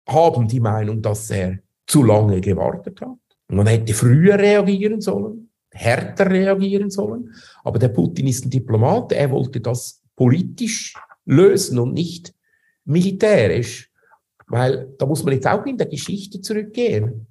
haben 0.08 0.48
die 0.48 0.60
Meinung, 0.60 1.02
dass 1.02 1.30
er 1.32 1.60
zu 1.88 2.04
lange 2.04 2.42
gewartet 2.42 3.02
hat. 3.02 3.18
Man 3.48 3.68
hätte 3.68 3.94
früher 3.94 4.38
reagieren 4.38 5.02
sollen, 5.02 5.50
härter 5.72 6.30
reagieren 6.30 6.90
sollen. 6.90 7.34
Aber 7.64 7.80
der 7.80 7.90
Putin 7.90 8.28
ist 8.28 8.46
ein 8.46 8.50
Diplomat, 8.50 9.12
er 9.12 9.30
wollte 9.32 9.62
das 9.62 10.02
politisch 10.16 10.96
lösen 11.26 11.80
und 11.80 11.94
nicht 11.94 12.34
militärisch. 12.86 13.92
Weil 14.48 14.94
da 14.98 15.06
muss 15.06 15.24
man 15.24 15.34
jetzt 15.34 15.48
auch 15.48 15.66
in 15.66 15.78
der 15.78 15.88
Geschichte 15.88 16.42
zurückgehen. 16.42 17.28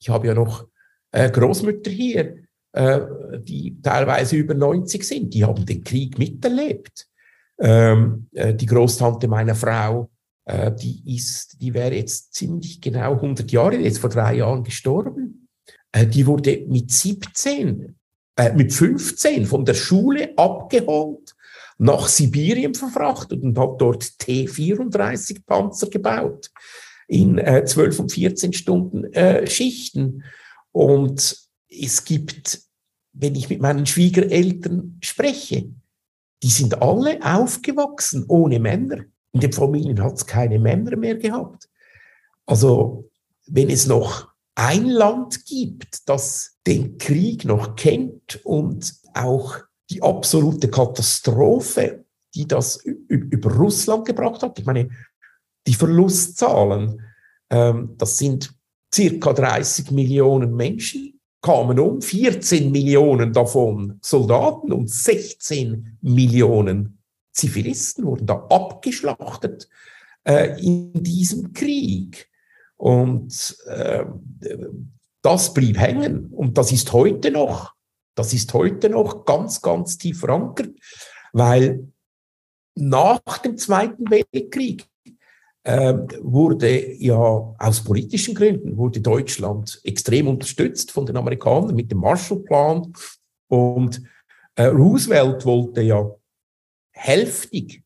Ich 0.00 0.08
habe 0.08 0.26
ja 0.26 0.34
noch 0.34 0.66
äh, 1.12 1.30
Großmütter 1.30 1.90
hier, 1.90 2.38
äh, 2.72 3.00
die 3.40 3.80
teilweise 3.80 4.36
über 4.36 4.54
90 4.54 5.04
sind, 5.04 5.32
die 5.32 5.44
haben 5.44 5.64
den 5.64 5.84
Krieg 5.84 6.18
miterlebt. 6.18 7.08
Ähm, 7.58 8.28
äh, 8.32 8.54
die 8.54 8.66
Großtante 8.66 9.28
meiner 9.28 9.54
Frau, 9.54 10.10
äh, 10.44 10.72
die 10.72 11.16
ist, 11.16 11.60
die 11.60 11.72
wäre 11.72 11.94
jetzt 11.94 12.34
ziemlich 12.34 12.80
genau 12.80 13.14
100 13.14 13.50
Jahre, 13.50 13.76
jetzt 13.76 13.98
vor 13.98 14.10
drei 14.10 14.36
Jahren 14.36 14.62
gestorben. 14.62 15.48
Äh, 15.92 16.06
die 16.06 16.26
wurde 16.26 16.64
mit 16.68 16.90
17, 16.90 17.96
äh, 18.36 18.52
mit 18.52 18.72
15 18.72 19.46
von 19.46 19.64
der 19.64 19.74
Schule 19.74 20.36
abgeholt, 20.36 21.34
nach 21.78 22.08
Sibirien 22.08 22.74
verfrachtet 22.74 23.42
und 23.42 23.58
hat 23.58 23.80
dort 23.80 24.18
T-34 24.18 25.44
Panzer 25.44 25.88
gebaut 25.88 26.50
in 27.08 27.38
äh, 27.38 27.64
12 27.64 28.00
und 28.00 28.12
14 28.12 28.52
Stunden 28.52 29.04
äh, 29.12 29.46
Schichten. 29.46 30.24
Und 30.72 31.36
es 31.68 32.04
gibt 32.04 32.66
wenn 33.18 33.34
ich 33.34 33.48
mit 33.48 33.60
meinen 33.60 33.86
Schwiegereltern 33.86 34.98
spreche, 35.02 35.70
die 36.42 36.48
sind 36.48 36.82
alle 36.82 37.18
aufgewachsen 37.22 38.24
ohne 38.28 38.60
Männer. 38.60 39.04
In 39.32 39.40
den 39.40 39.52
Familien 39.52 40.02
hat 40.02 40.14
es 40.14 40.26
keine 40.26 40.58
Männer 40.58 40.96
mehr 40.96 41.16
gehabt. 41.16 41.68
Also 42.44 43.10
wenn 43.46 43.70
es 43.70 43.86
noch 43.86 44.28
ein 44.54 44.86
Land 44.86 45.46
gibt, 45.46 46.08
das 46.08 46.58
den 46.66 46.98
Krieg 46.98 47.44
noch 47.44 47.76
kennt 47.76 48.44
und 48.44 48.94
auch 49.14 49.58
die 49.90 50.02
absolute 50.02 50.68
Katastrophe, 50.68 52.04
die 52.34 52.46
das 52.46 52.76
über 52.76 53.52
Russland 53.54 54.04
gebracht 54.04 54.42
hat, 54.42 54.58
ich 54.58 54.66
meine, 54.66 54.90
die 55.66 55.74
Verlustzahlen, 55.74 57.02
ähm, 57.50 57.94
das 57.96 58.18
sind 58.18 58.52
circa 58.94 59.32
30 59.32 59.90
Millionen 59.90 60.54
Menschen, 60.54 61.20
kamen 61.40 61.78
um, 61.78 62.02
14 62.02 62.72
Millionen 62.72 63.32
davon 63.32 63.98
Soldaten 64.02 64.72
und 64.72 64.90
16 64.90 65.98
Millionen 66.00 66.98
Zivilisten 67.32 68.04
wurden 68.04 68.26
da 68.26 68.46
abgeschlachtet 68.48 69.68
äh, 70.24 70.58
in 70.60 70.92
diesem 70.94 71.52
Krieg. 71.52 72.28
Und 72.76 73.56
äh, 73.66 74.04
das 75.22 75.52
blieb 75.54 75.78
hängen. 75.78 76.26
Und 76.32 76.58
das 76.58 76.72
ist 76.72 76.92
heute 76.92 77.30
noch, 77.30 77.74
das 78.16 78.32
ist 78.32 78.52
heute 78.54 78.88
noch 78.88 79.24
ganz, 79.24 79.62
ganz 79.62 79.98
tief 79.98 80.20
verankert, 80.20 80.70
weil 81.32 81.86
nach 82.74 83.20
dem 83.38 83.56
Zweiten 83.56 84.10
Weltkrieg 84.10 84.86
äh, 85.62 85.94
wurde 86.20 86.94
ja 86.94 87.54
aus 87.58 87.84
politischen 87.84 88.34
Gründen, 88.34 88.76
wurde 88.76 89.00
Deutschland 89.00 89.80
extrem 89.84 90.28
unterstützt 90.28 90.90
von 90.90 91.06
den 91.06 91.16
Amerikanern 91.16 91.74
mit 91.74 91.90
dem 91.90 91.98
Marshallplan. 91.98 92.92
Und 93.48 94.02
äh, 94.54 94.64
Roosevelt 94.64 95.44
wollte 95.44 95.82
ja 95.82 96.10
hälftig 96.92 97.82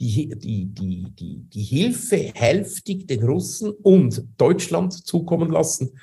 die, 0.00 0.28
die, 0.36 0.66
die, 0.66 1.10
die, 1.10 1.38
die 1.48 1.62
Hilfe 1.62 2.32
hälftig 2.34 3.06
den 3.06 3.22
Russen 3.22 3.70
und 3.70 4.24
Deutschland 4.38 4.92
zukommen 4.92 5.50
lassen. 5.50 5.98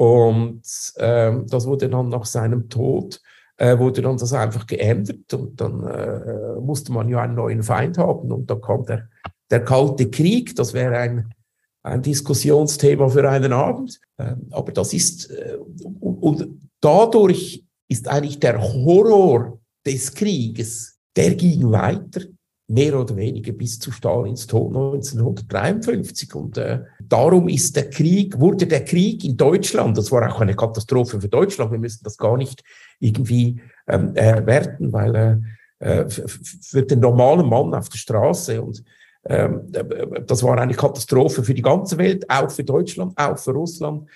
Und 0.00 0.62
ähm, 0.96 1.46
das 1.48 1.66
wurde 1.66 1.90
dann 1.90 2.08
nach 2.08 2.24
seinem 2.24 2.70
Tod, 2.70 3.20
äh, 3.58 3.78
wurde 3.78 4.00
dann 4.00 4.16
das 4.16 4.32
einfach 4.32 4.66
geändert 4.66 5.34
und 5.34 5.60
dann 5.60 5.86
äh, 5.86 6.58
musste 6.58 6.90
man 6.90 7.08
ja 7.10 7.20
einen 7.20 7.34
neuen 7.34 7.62
Feind 7.62 7.98
haben 7.98 8.32
und 8.32 8.50
da 8.50 8.54
kam 8.54 8.86
der 8.86 9.10
der 9.50 9.64
Kalte 9.64 10.08
Krieg, 10.08 10.54
das 10.56 10.72
wäre 10.72 10.96
ein, 10.96 11.34
ein 11.82 12.02
Diskussionsthema 12.02 13.08
für 13.08 13.28
einen 13.28 13.52
Abend. 13.52 14.00
Ähm, 14.18 14.46
aber 14.50 14.72
das 14.72 14.92
ist, 14.92 15.30
äh, 15.30 15.58
und 16.00 16.60
dadurch 16.80 17.64
ist 17.88 18.08
eigentlich 18.08 18.38
der 18.38 18.60
Horror 18.62 19.60
des 19.84 20.14
Krieges, 20.14 20.98
der 21.16 21.34
ging 21.34 21.70
weiter 21.70 22.22
mehr 22.70 22.98
oder 22.98 23.16
weniger 23.16 23.52
bis 23.52 23.80
zu 23.80 23.90
Stalins 23.90 24.46
Tod 24.46 24.68
1953. 24.68 26.34
Und 26.34 26.56
äh, 26.56 26.80
darum 27.00 27.48
ist 27.48 27.74
der 27.74 27.90
Krieg, 27.90 28.38
wurde 28.38 28.66
der 28.66 28.84
Krieg 28.84 29.24
in 29.24 29.36
Deutschland, 29.36 29.98
das 29.98 30.12
war 30.12 30.32
auch 30.32 30.40
eine 30.40 30.54
Katastrophe 30.54 31.20
für 31.20 31.28
Deutschland, 31.28 31.72
wir 31.72 31.78
müssen 31.78 32.04
das 32.04 32.16
gar 32.16 32.36
nicht 32.36 32.62
irgendwie 33.00 33.60
ähm, 33.88 34.14
äh, 34.14 34.46
werten, 34.46 34.92
weil 34.92 35.42
äh, 35.80 36.04
äh 36.04 36.08
für 36.08 36.82
den 36.82 37.00
normalen 37.00 37.48
Mann 37.48 37.74
auf 37.74 37.88
der 37.88 37.98
Straße 37.98 38.62
und 38.62 38.84
ähm, 39.24 39.72
äh, 39.72 40.22
das 40.22 40.42
war 40.44 40.56
eine 40.56 40.74
Katastrophe 40.74 41.42
für 41.42 41.54
die 41.54 41.62
ganze 41.62 41.98
Welt, 41.98 42.24
auch 42.30 42.50
für 42.50 42.64
Deutschland, 42.64 43.14
auch 43.16 43.36
für 43.36 43.50
Russland. 43.50 44.08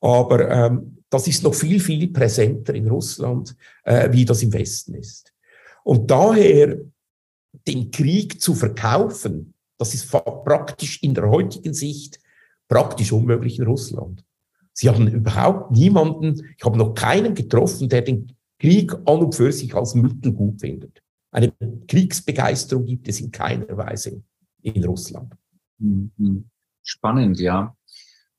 Aber 0.00 0.50
ähm, 0.50 0.98
das 1.10 1.28
ist 1.28 1.44
noch 1.44 1.54
viel, 1.54 1.78
viel 1.78 2.08
präsenter 2.08 2.74
in 2.74 2.88
Russland, 2.88 3.54
äh, 3.84 4.10
wie 4.10 4.24
das 4.24 4.42
im 4.42 4.52
Westen 4.52 4.94
ist. 4.94 5.32
Und 5.84 6.10
daher 6.10 6.76
den 7.66 7.90
Krieg 7.90 8.40
zu 8.40 8.54
verkaufen, 8.54 9.54
das 9.78 9.94
ist 9.94 10.10
praktisch 10.10 11.02
in 11.02 11.14
der 11.14 11.28
heutigen 11.30 11.74
Sicht 11.74 12.20
praktisch 12.68 13.12
unmöglich 13.12 13.58
in 13.58 13.66
Russland. 13.66 14.24
Sie 14.72 14.88
haben 14.88 15.08
überhaupt 15.08 15.72
niemanden, 15.72 16.54
ich 16.56 16.64
habe 16.64 16.78
noch 16.78 16.94
keinen 16.94 17.34
getroffen, 17.34 17.88
der 17.88 18.02
den 18.02 18.32
Krieg 18.58 18.92
an 18.92 19.20
und 19.20 19.34
für 19.34 19.52
sich 19.52 19.74
als 19.74 19.94
Mittel 19.94 20.32
gut 20.32 20.60
findet. 20.60 21.02
Eine 21.32 21.52
Kriegsbegeisterung 21.88 22.84
gibt 22.84 23.08
es 23.08 23.20
in 23.20 23.30
keiner 23.30 23.76
Weise 23.76 24.22
in 24.62 24.84
Russland. 24.84 25.34
Mhm. 25.78 26.44
Spannend, 26.82 27.40
ja. 27.40 27.74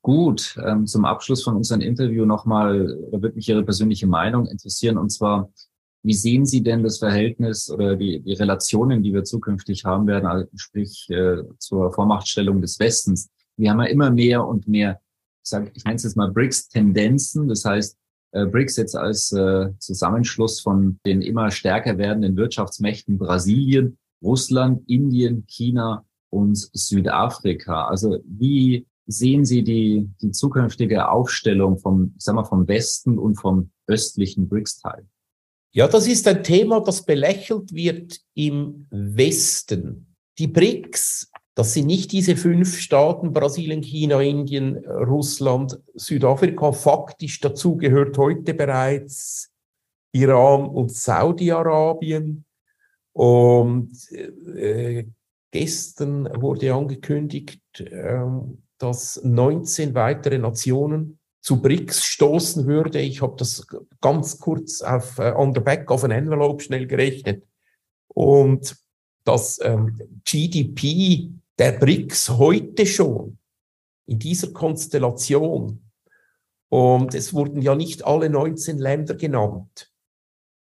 Gut, 0.02 0.58
ähm, 0.66 0.88
zum 0.88 1.06
Abschluss 1.06 1.44
von 1.44 1.56
unserem 1.56 1.82
Interview 1.82 2.26
nochmal, 2.26 2.88
da 3.12 3.22
würde 3.22 3.36
mich 3.36 3.48
Ihre 3.48 3.64
persönliche 3.64 4.08
Meinung 4.08 4.48
interessieren. 4.48 4.98
Und 4.98 5.12
zwar, 5.12 5.52
wie 6.04 6.14
sehen 6.14 6.46
Sie 6.46 6.64
denn 6.64 6.84
das 6.84 6.98
Verhältnis 6.98 7.70
oder 7.70 7.96
die, 7.96 8.22
die 8.22 8.34
Relationen, 8.34 9.04
die 9.04 9.14
wir 9.14 9.24
zukünftig 9.24 9.86
haben 9.86 10.08
werden, 10.08 10.26
also 10.26 10.48
sprich 10.56 11.08
äh, 11.10 11.44
zur 11.60 11.94
Vormachtstellung 11.94 12.62
des 12.62 12.80
Westens? 12.80 13.30
Wir 13.58 13.72
haben 13.72 13.80
ja 13.82 13.88
immer 13.88 14.10
mehr 14.10 14.46
und 14.48 14.68
mehr, 14.68 15.00
ich, 15.44 15.50
sag, 15.50 15.72
ich 15.76 15.84
nenne 15.84 15.98
es 15.98 16.04
jetzt 16.04 16.18
mal 16.18 16.32
BRICS-Tendenzen. 16.32 17.48
Das 17.48 17.66
heißt, 17.66 17.98
äh, 18.32 18.46
BRICS 18.46 18.78
jetzt 18.78 18.96
als 18.96 19.32
äh, 19.32 19.70
Zusammenschluss 19.78 20.60
von 20.60 21.00
den 21.06 21.22
immer 21.22 21.52
stärker 21.52 21.98
werdenden 21.98 22.36
Wirtschaftsmächten 22.36 23.18
Brasilien, 23.18 23.98
Russland, 24.24 24.88
Indien, 24.90 25.46
China 25.48 26.06
und 26.32 26.58
Südafrika. 26.74 27.86
Also 27.86 28.20
wie 28.26 28.88
sehen 29.06 29.46
Sie 29.46 29.64
die, 29.64 30.10
die 30.22 30.32
zukünftige 30.32 31.10
Aufstellung 31.10 31.78
vom, 31.78 32.14
ich 32.18 32.24
sag 32.24 32.36
mal, 32.36 32.44
vom 32.44 32.68
Westen 32.68 33.20
und 33.20 33.36
vom 33.36 33.72
östlichen 33.88 34.48
BRICS-Teil? 34.48 35.06
Ja, 35.74 35.88
das 35.88 36.06
ist 36.06 36.28
ein 36.28 36.44
Thema, 36.44 36.82
das 36.82 37.06
belächelt 37.06 37.74
wird 37.74 38.20
im 38.34 38.88
Westen. 38.90 40.16
Die 40.38 40.48
BRICS, 40.48 41.32
das 41.56 41.74
sind 41.74 41.88
nicht 41.88 42.12
diese 42.12 42.36
fünf 42.36 42.78
Staaten, 42.78 43.32
Brasilien, 43.32 43.82
China, 43.82 44.20
Indien, 44.22 44.78
Russland, 44.86 45.80
Südafrika. 45.94 46.74
Faktisch 46.74 47.40
dazu 47.40 47.78
gehört 47.78 48.18
heute 48.18 48.54
bereits 48.54 49.54
Iran 50.12 50.66
und 50.66 50.92
Saudi-Arabien. 50.92 52.44
Und 53.14 53.94
äh, 54.12 55.06
gestern 55.52 56.30
wurde 56.42 56.74
angekündigt, 56.74 57.62
äh, 57.80 58.20
dass 58.78 59.22
19 59.24 59.96
weitere 59.96 60.38
Nationen 60.38 61.21
zu 61.42 61.62
BRICS 61.62 62.04
stoßen 62.06 62.68
würde. 62.68 63.00
Ich 63.02 63.22
habe 63.22 63.36
das 63.38 63.66
ganz 64.00 64.40
kurz 64.40 64.82
auf 64.82 65.18
äh, 65.18 65.34
on 65.36 65.54
the 65.54 65.60
back 65.60 65.90
of 65.92 66.04
an 66.04 66.12
envelope 66.12 66.64
schnell 66.64 66.88
gerechnet. 66.88 67.46
Und 68.08 68.78
das 69.24 69.60
ähm, 69.64 70.00
GDP 70.24 71.32
der 71.58 71.74
BRICS 71.74 72.30
heute 72.38 72.86
schon 72.86 73.38
in 74.06 74.20
dieser 74.20 74.52
Konstellation, 74.52 75.84
und 76.70 77.14
es 77.14 77.34
wurden 77.34 77.62
ja 77.62 77.76
nicht 77.76 78.06
alle 78.06 78.30
19 78.30 78.78
Länder 78.78 79.16
genannt, 79.16 79.92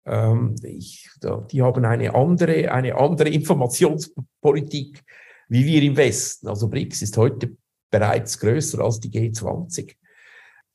ähm, 0.05 0.55
ich, 0.63 1.09
die 1.51 1.61
haben 1.61 1.85
eine 1.85 2.13
andere, 2.15 2.71
eine 2.71 2.95
andere 2.95 3.29
Informationspolitik 3.39 5.03
wie 5.51 5.65
wir 5.65 5.83
im 5.83 5.97
Westen. 5.97 6.47
Also 6.47 6.69
BRICS 6.69 7.01
ist 7.01 7.17
heute 7.17 7.57
bereits 7.89 8.39
größer 8.39 8.79
als 8.79 9.01
die 9.01 9.09
G20. 9.09 9.95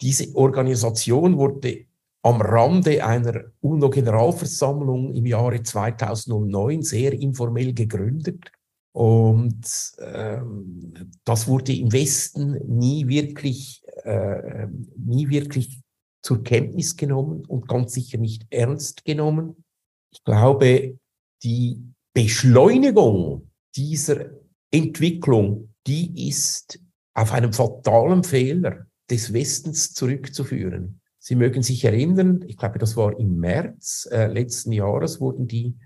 Diese 0.00 0.34
Organisation 0.34 1.38
wurde 1.38 1.86
am 2.22 2.40
Rande 2.40 3.04
einer 3.04 3.44
UNO-Generalversammlung 3.60 5.14
im 5.14 5.26
Jahre 5.26 5.62
2009 5.62 6.82
sehr 6.82 7.12
informell 7.12 7.72
gegründet. 7.72 8.50
Und 8.92 9.64
ähm, 9.98 11.12
das 11.24 11.46
wurde 11.46 11.72
im 11.74 11.92
Westen 11.92 12.58
nie 12.66 13.06
wirklich, 13.06 13.84
äh, 14.02 14.66
nie 14.96 15.28
wirklich 15.28 15.82
zur 16.22 16.42
Kenntnis 16.42 16.96
genommen 16.96 17.44
und 17.46 17.68
ganz 17.68 17.92
sicher 17.92 18.18
nicht 18.18 18.46
ernst 18.50 19.04
genommen. 19.04 19.64
Ich 20.10 20.24
glaube, 20.24 20.98
die 21.42 21.80
Beschleunigung 22.12 23.50
dieser 23.76 24.30
Entwicklung, 24.72 25.74
die 25.86 26.28
ist 26.28 26.80
auf 27.14 27.32
einen 27.32 27.52
fatalen 27.52 28.24
Fehler 28.24 28.85
des 29.10 29.32
Westens 29.32 29.92
zurückzuführen. 29.92 31.00
Sie 31.18 31.34
mögen 31.34 31.62
sich 31.62 31.84
erinnern, 31.84 32.44
ich 32.46 32.56
glaube, 32.56 32.78
das 32.78 32.96
war 32.96 33.18
im 33.18 33.38
März 33.38 34.08
äh, 34.10 34.26
letzten 34.26 34.72
Jahres, 34.72 35.20
wurden 35.20 35.46
die 35.46 35.76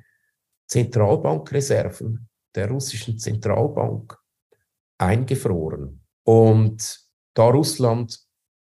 Zentralbankreserven 0.66 2.28
der 2.54 2.68
russischen 2.70 3.18
Zentralbank 3.18 4.16
eingefroren. 4.98 6.02
Und 6.24 7.00
da 7.35 7.44
Russland 7.44 8.20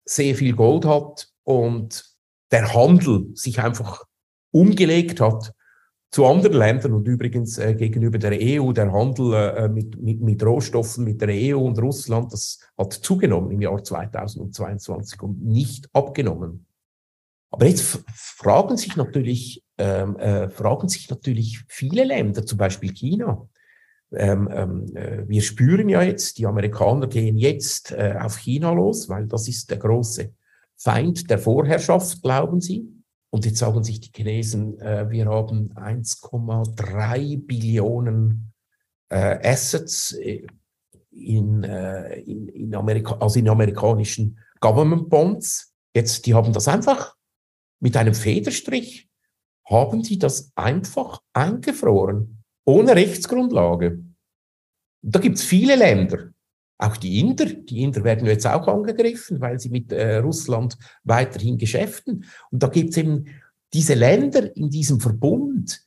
sehr 0.05 0.35
viel 0.35 0.55
Gold 0.55 0.85
hat 0.85 1.29
und 1.43 2.05
der 2.51 2.73
Handel 2.73 3.35
sich 3.35 3.59
einfach 3.59 4.03
umgelegt 4.51 5.21
hat, 5.21 5.53
zu 6.11 6.25
anderen 6.25 6.57
Ländern 6.57 6.93
und 6.93 7.07
übrigens 7.07 7.57
äh, 7.59 7.75
gegenüber 7.75 8.17
der 8.17 8.31
EU, 8.33 8.71
der 8.71 8.91
Handel 8.91 9.33
äh, 9.33 9.69
mit, 9.69 10.01
mit, 10.01 10.21
mit 10.21 10.43
Rohstoffen 10.43 11.03
mit 11.03 11.21
der 11.21 11.29
EU 11.29 11.59
und 11.59 11.79
Russland, 11.79 12.33
das 12.33 12.59
hat 12.77 12.93
zugenommen 12.93 13.51
im 13.51 13.61
Jahr 13.61 13.83
2022 13.83 15.21
und 15.21 15.45
nicht 15.45 15.87
abgenommen. 15.93 16.65
Aber 17.51 17.65
jetzt 17.65 18.03
fragen 18.13 18.77
sich 18.77 18.95
natürlich, 18.95 19.63
ähm, 19.77 20.17
äh, 20.17 20.49
fragen 20.49 20.87
sich 20.87 21.09
natürlich 21.09 21.63
viele 21.67 22.03
Länder, 22.03 22.45
zum 22.45 22.57
Beispiel 22.57 22.91
China. 22.91 23.47
Ähm, 24.11 24.49
ähm, 24.51 24.85
äh, 24.95 25.27
wir 25.27 25.41
spüren 25.41 25.89
ja 25.89 26.01
jetzt, 26.01 26.39
die 26.39 26.47
Amerikaner 26.47 27.07
gehen 27.07 27.37
jetzt 27.37 27.91
äh, 27.91 28.15
auf 28.19 28.37
China 28.37 28.71
los, 28.71 29.09
weil 29.09 29.27
das 29.27 29.47
ist 29.47 29.69
der 29.69 29.77
große 29.77 30.33
Feind 30.75 31.29
der 31.29 31.37
Vorherrschaft, 31.37 32.21
glauben 32.21 32.61
sie. 32.61 32.87
Und 33.31 33.45
jetzt 33.45 33.59
sagen 33.59 33.83
sich 33.83 33.99
die 33.99 34.11
Chinesen, 34.15 34.79
äh, 34.79 35.09
wir 35.09 35.25
haben 35.27 35.71
1,3 35.73 37.45
Billionen 37.45 38.53
äh, 39.09 39.47
Assets 39.47 40.13
äh, 40.13 40.47
in, 41.11 41.63
äh, 41.63 42.19
in, 42.21 42.47
in, 42.47 42.75
Amerika, 42.75 43.17
also 43.19 43.39
in 43.39 43.49
amerikanischen 43.49 44.39
Government 44.59 45.09
Bonds. 45.09 45.73
Jetzt, 45.93 46.25
die 46.25 46.33
haben 46.33 46.53
das 46.53 46.67
einfach 46.67 47.15
mit 47.79 47.95
einem 47.97 48.13
Federstrich, 48.13 49.09
haben 49.65 50.01
die 50.01 50.17
das 50.17 50.51
einfach 50.55 51.21
eingefroren, 51.33 52.43
ohne 52.65 52.95
Rechtsgrundlage. 52.95 54.03
Da 55.01 55.19
gibt 55.19 55.37
es 55.37 55.43
viele 55.43 55.75
Länder, 55.75 56.31
auch 56.79 56.95
die 56.95 57.19
Inder, 57.19 57.45
die 57.45 57.83
Inder 57.83 58.03
werden 58.05 58.25
jetzt 58.25 58.47
auch 58.47 58.67
angegriffen, 58.67 59.41
weil 59.41 59.59
sie 59.59 59.69
mit 59.69 59.91
äh, 59.91 60.17
Russland 60.17 60.77
weiterhin 61.03 61.57
geschäften. 61.57 62.25
Und 62.51 62.63
da 62.63 62.67
gibt 62.67 62.91
es 62.91 62.97
eben 62.97 63.25
diese 63.73 63.95
Länder 63.95 64.55
in 64.55 64.69
diesem 64.69 65.01
Verbund, 65.01 65.81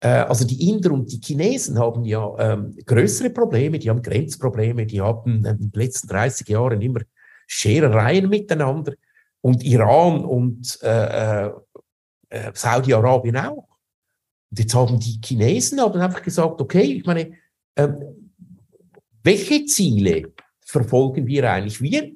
äh, 0.00 0.08
also 0.08 0.44
die 0.44 0.68
Inder 0.68 0.90
und 0.90 1.10
die 1.12 1.20
Chinesen 1.24 1.78
haben 1.78 2.04
ja 2.04 2.34
ähm, 2.38 2.76
größere 2.84 3.30
Probleme, 3.30 3.78
die 3.78 3.88
haben 3.88 4.02
Grenzprobleme, 4.02 4.86
die 4.86 5.00
haben 5.00 5.44
äh, 5.44 5.50
in 5.50 5.70
den 5.70 5.72
letzten 5.72 6.08
30 6.08 6.48
Jahren 6.48 6.82
immer 6.82 7.00
Scherereien 7.46 8.28
miteinander 8.28 8.94
und 9.40 9.62
Iran 9.62 10.24
und 10.24 10.80
äh, 10.82 11.46
äh, 11.46 12.50
Saudi-Arabien 12.52 13.36
auch. 13.36 13.68
Und 14.50 14.58
jetzt 14.58 14.74
haben 14.74 14.98
die 14.98 15.20
Chinesen 15.24 15.80
haben 15.80 16.00
einfach 16.00 16.22
gesagt, 16.22 16.60
okay, 16.60 16.82
ich 16.82 17.06
meine, 17.06 17.34
ähm, 17.76 18.23
welche 19.24 19.64
Ziele 19.64 20.32
verfolgen 20.60 21.26
wir 21.26 21.50
eigentlich? 21.50 21.80
Wir, 21.80 22.12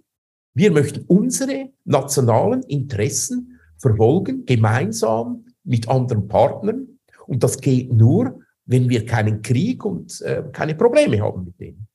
wir 0.55 0.71
möchten 0.71 1.05
unsere 1.07 1.71
nationalen 1.85 2.62
Interessen 2.64 3.59
verfolgen, 3.79 4.44
gemeinsam 4.44 5.47
mit 5.64 5.88
anderen 5.88 6.29
Partnern. 6.29 6.99
Und 7.27 7.42
das 7.42 7.61
geht 7.61 7.92
nur, 7.92 8.40
wenn 8.66 8.88
wir 8.88 9.07
keinen 9.07 9.40
Krieg 9.40 9.85
und 9.85 10.21
äh, 10.21 10.44
keine 10.53 10.75
Probleme 10.75 11.21
haben 11.21 11.44
mit 11.44 11.59
denen. 11.59 11.88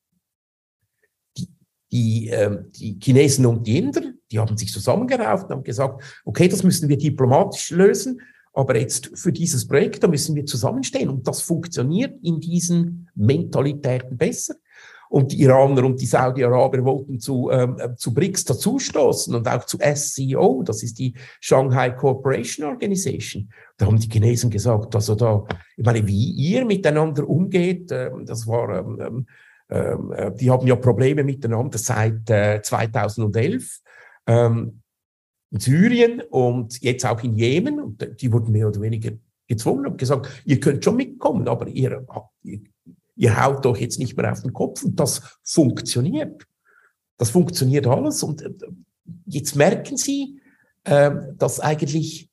Die, 1.37 1.49
die, 1.91 2.29
äh, 2.29 2.63
die 2.71 2.99
Chinesen 3.01 3.45
und 3.45 3.67
die 3.67 3.77
Inder, 3.77 4.13
die 4.31 4.39
haben 4.39 4.57
sich 4.57 4.71
zusammengerauft 4.71 5.45
und 5.45 5.51
haben 5.51 5.63
gesagt, 5.63 6.21
okay, 6.25 6.47
das 6.47 6.63
müssen 6.63 6.89
wir 6.89 6.97
diplomatisch 6.97 7.69
lösen. 7.69 8.19
Aber 8.53 8.79
jetzt 8.79 9.11
für 9.15 9.31
dieses 9.31 9.67
Projekt, 9.67 10.03
da 10.03 10.07
müssen 10.07 10.35
wir 10.35 10.45
zusammenstehen. 10.45 11.09
Und 11.09 11.27
das 11.27 11.41
funktioniert 11.41 12.15
in 12.23 12.39
diesen 12.39 13.09
Mentalitäten 13.15 14.17
besser. 14.17 14.55
Und 15.13 15.31
die 15.31 15.41
Iraner 15.41 15.83
und 15.85 16.01
die 16.01 16.07
Saudi-Araber 16.07 16.83
wollten 16.83 17.19
zu, 17.19 17.51
ähm, 17.51 17.77
zu 17.97 18.15
BRICS 18.15 18.45
dazustoßen 18.45 19.35
und 19.35 19.47
auch 19.47 19.63
zu 19.63 19.77
SCO, 19.77 20.63
das 20.63 20.81
ist 20.81 20.97
die 20.97 21.13
Shanghai 21.39 21.91
Cooperation 21.91 22.65
Organization. 22.65 23.47
Da 23.77 23.85
haben 23.85 23.99
die 23.99 24.09
Chinesen 24.09 24.49
gesagt, 24.49 24.95
also 24.95 25.13
da, 25.13 25.45
ich 25.77 25.85
meine, 25.85 26.07
wie 26.07 26.31
ihr 26.31 26.65
miteinander 26.65 27.29
umgeht, 27.29 27.91
äh, 27.91 28.09
das 28.25 28.47
war, 28.47 28.79
ähm, 28.79 28.99
ähm, 28.99 29.27
ähm, 29.69 30.11
äh, 30.13 30.31
die 30.33 30.49
haben 30.49 30.65
ja 30.65 30.75
Probleme 30.77 31.23
miteinander 31.23 31.77
seit 31.77 32.27
äh, 32.31 32.63
2011. 32.63 33.81
Ähm, 34.25 34.81
in 35.51 35.59
Syrien 35.59 36.23
und 36.31 36.81
jetzt 36.81 37.05
auch 37.05 37.23
in 37.23 37.35
Jemen. 37.35 37.79
Und 37.79 38.19
die 38.19 38.31
wurden 38.31 38.51
mehr 38.51 38.67
oder 38.67 38.81
weniger 38.81 39.11
gezwungen 39.47 39.85
und 39.85 39.99
gesagt, 39.99 40.41
ihr 40.43 40.59
könnt 40.59 40.83
schon 40.83 40.95
mitkommen, 40.95 41.47
aber 41.47 41.67
ihr, 41.67 42.03
ihr, 42.41 42.61
ihr 43.15 43.43
haut 43.43 43.63
doch 43.65 43.77
jetzt 43.77 43.99
nicht 43.99 44.17
mehr 44.17 44.31
auf 44.31 44.41
den 44.41 44.53
Kopf. 44.53 44.83
Und 44.83 44.99
das 44.99 45.21
funktioniert. 45.43 46.45
Das 47.17 47.29
funktioniert 47.29 47.87
alles. 47.87 48.23
Und 48.23 48.41
äh, 48.41 48.51
jetzt 49.25 49.55
merken 49.55 49.97
Sie, 49.97 50.39
äh, 50.83 51.11
dass 51.37 51.59
eigentlich 51.59 52.29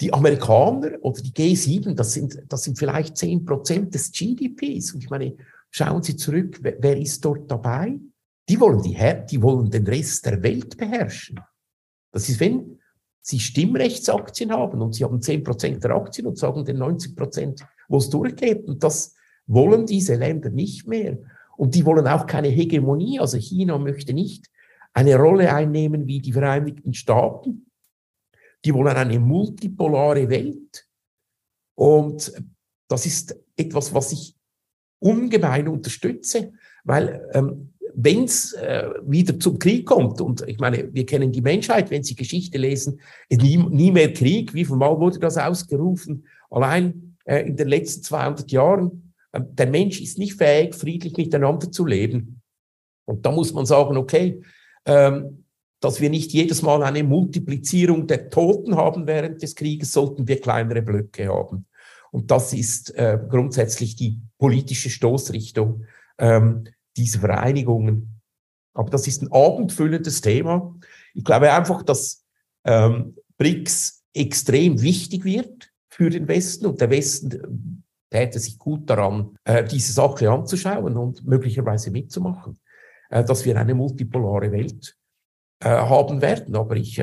die 0.00 0.12
Amerikaner 0.12 0.92
oder 1.02 1.20
die 1.22 1.32
G7, 1.32 1.94
das 1.94 2.12
sind, 2.12 2.42
das 2.48 2.64
sind 2.64 2.78
vielleicht 2.78 3.16
zehn 3.16 3.44
Prozent 3.44 3.94
des 3.94 4.10
GDPs. 4.12 4.92
Und 4.92 5.02
ich 5.02 5.10
meine, 5.10 5.36
schauen 5.70 6.02
Sie 6.02 6.16
zurück, 6.16 6.58
wer, 6.62 6.76
wer 6.80 6.98
ist 6.98 7.24
dort 7.24 7.50
dabei? 7.50 7.98
Die 8.48 8.60
wollen, 8.60 8.82
die, 8.82 8.98
die 9.30 9.40
wollen 9.40 9.70
den 9.70 9.86
Rest 9.86 10.26
der 10.26 10.42
Welt 10.42 10.76
beherrschen. 10.76 11.40
Das 12.12 12.28
ist, 12.28 12.40
wenn 12.40 12.78
Sie 13.22 13.40
Stimmrechtsaktien 13.40 14.52
haben 14.52 14.82
und 14.82 14.94
Sie 14.94 15.04
haben 15.04 15.18
10% 15.18 15.80
der 15.80 15.92
Aktien 15.92 16.26
und 16.26 16.36
sagen 16.36 16.64
den 16.64 16.76
90%, 16.76 17.64
wo 17.88 17.96
es 17.96 18.10
durchgeht. 18.10 18.66
Und 18.66 18.82
das 18.84 19.14
wollen 19.46 19.86
diese 19.86 20.14
Länder 20.14 20.50
nicht 20.50 20.86
mehr. 20.86 21.18
Und 21.56 21.74
die 21.74 21.84
wollen 21.84 22.06
auch 22.06 22.26
keine 22.26 22.48
Hegemonie. 22.48 23.20
Also 23.20 23.38
China 23.38 23.78
möchte 23.78 24.12
nicht 24.12 24.50
eine 24.92 25.16
Rolle 25.16 25.52
einnehmen 25.52 26.06
wie 26.06 26.20
die 26.20 26.32
Vereinigten 26.32 26.94
Staaten. 26.94 27.66
Die 28.64 28.72
wollen 28.72 28.96
eine 28.96 29.18
multipolare 29.18 30.28
Welt. 30.28 30.86
Und 31.74 32.32
das 32.88 33.06
ist 33.06 33.36
etwas, 33.56 33.92
was 33.92 34.12
ich 34.12 34.34
ungemein 35.00 35.68
unterstütze, 35.68 36.52
weil 36.84 37.28
ähm, 37.34 37.74
wenn 37.94 38.24
es 38.24 38.52
äh, 38.54 38.88
wieder 39.06 39.38
zum 39.38 39.58
Krieg 39.58 39.86
kommt, 39.86 40.20
und 40.20 40.46
ich 40.48 40.58
meine, 40.58 40.92
wir 40.92 41.06
kennen 41.06 41.30
die 41.30 41.40
Menschheit, 41.40 41.90
wenn 41.90 42.02
Sie 42.02 42.16
Geschichte 42.16 42.58
lesen, 42.58 43.00
nie, 43.30 43.56
nie 43.56 43.92
mehr 43.92 44.12
Krieg, 44.12 44.52
wie 44.54 44.64
viel 44.64 44.76
Mal 44.76 44.98
wurde 44.98 45.18
das 45.18 45.36
ausgerufen? 45.36 46.26
Allein 46.50 47.16
äh, 47.24 47.46
in 47.46 47.56
den 47.56 47.68
letzten 47.68 48.02
200 48.02 48.50
Jahren, 48.50 49.03
der 49.38 49.66
Mensch 49.66 50.00
ist 50.00 50.18
nicht 50.18 50.34
fähig, 50.34 50.74
friedlich 50.74 51.16
miteinander 51.16 51.70
zu 51.70 51.86
leben. 51.86 52.40
Und 53.06 53.26
da 53.26 53.32
muss 53.32 53.52
man 53.52 53.66
sagen, 53.66 53.96
okay, 53.96 54.42
ähm, 54.86 55.44
dass 55.80 56.00
wir 56.00 56.08
nicht 56.08 56.32
jedes 56.32 56.62
Mal 56.62 56.82
eine 56.82 57.02
Multiplizierung 57.02 58.06
der 58.06 58.30
Toten 58.30 58.76
haben 58.76 59.06
während 59.06 59.42
des 59.42 59.54
Krieges, 59.54 59.92
sollten 59.92 60.26
wir 60.26 60.40
kleinere 60.40 60.82
Blöcke 60.82 61.28
haben. 61.28 61.66
Und 62.10 62.30
das 62.30 62.52
ist 62.52 62.94
äh, 62.94 63.18
grundsätzlich 63.28 63.96
die 63.96 64.20
politische 64.38 64.88
Stoßrichtung. 64.88 65.84
Ähm, 66.16 66.64
diese 66.96 67.18
Vereinigungen. 67.18 68.20
Aber 68.74 68.90
das 68.90 69.06
ist 69.06 69.22
ein 69.22 69.32
abendfüllendes 69.32 70.20
Thema. 70.20 70.74
Ich 71.14 71.24
glaube 71.24 71.52
einfach, 71.52 71.82
dass 71.82 72.24
ähm, 72.64 73.16
BRICS 73.38 74.04
extrem 74.14 74.80
wichtig 74.82 75.24
wird 75.24 75.72
für 75.88 76.10
den 76.10 76.28
Westen 76.28 76.66
und 76.66 76.80
der 76.80 76.90
Westen 76.90 77.73
täte 78.14 78.38
sich 78.38 78.58
gut 78.58 78.88
daran, 78.88 79.36
äh, 79.44 79.64
diese 79.64 79.92
Sache 79.92 80.30
anzuschauen 80.30 80.96
und 80.96 81.26
möglicherweise 81.26 81.90
mitzumachen, 81.90 82.58
äh, 83.10 83.24
dass 83.24 83.44
wir 83.44 83.58
eine 83.58 83.74
multipolare 83.74 84.52
Welt 84.52 84.96
äh, 85.60 85.68
haben 85.68 86.22
werden. 86.22 86.54
Aber 86.56 86.76
ich 86.76 87.02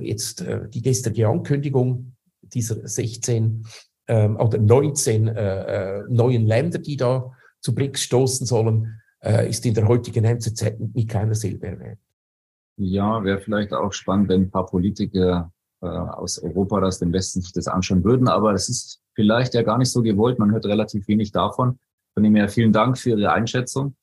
jetzt 0.00 0.44
die 0.74 0.82
gestrige 0.82 1.28
Ankündigung 1.28 2.16
dieser 2.42 2.88
16 2.88 3.64
ähm, 4.08 4.36
oder 4.36 4.58
19 4.58 5.28
äh, 5.28 5.98
äh, 5.98 6.04
neuen 6.08 6.44
Länder, 6.44 6.78
die 6.78 6.96
da 6.96 7.30
zu 7.60 7.72
BRICS 7.72 8.02
stoßen 8.02 8.46
sollen, 8.48 9.00
ist 9.46 9.64
in 9.66 9.74
der 9.74 9.86
heutigen 9.86 10.24
NZZ 10.24 10.80
mit 10.94 11.08
keiner 11.08 11.34
Silbe 11.34 11.66
erwähnt. 11.66 12.00
Ja, 12.78 13.22
wäre 13.22 13.38
vielleicht 13.38 13.72
auch 13.72 13.92
spannend, 13.92 14.30
wenn 14.30 14.42
ein 14.44 14.50
paar 14.50 14.66
Politiker 14.66 15.52
äh, 15.82 15.86
aus 15.86 16.38
Europa, 16.38 16.80
aus 16.82 16.98
dem 16.98 17.12
Westen 17.12 17.40
sich 17.40 17.52
das 17.52 17.68
anschauen 17.68 18.04
würden, 18.04 18.28
aber 18.28 18.52
es 18.52 18.68
ist 18.68 19.00
vielleicht 19.14 19.54
ja 19.54 19.62
gar 19.62 19.78
nicht 19.78 19.90
so 19.90 20.02
gewollt. 20.02 20.38
Man 20.38 20.52
hört 20.52 20.66
relativ 20.66 21.06
wenig 21.08 21.32
davon. 21.32 21.78
Von 22.14 22.22
dem 22.22 22.34
her 22.34 22.48
vielen 22.48 22.72
Dank 22.72 22.98
für 22.98 23.10
Ihre 23.10 23.32
Einschätzung. 23.32 23.96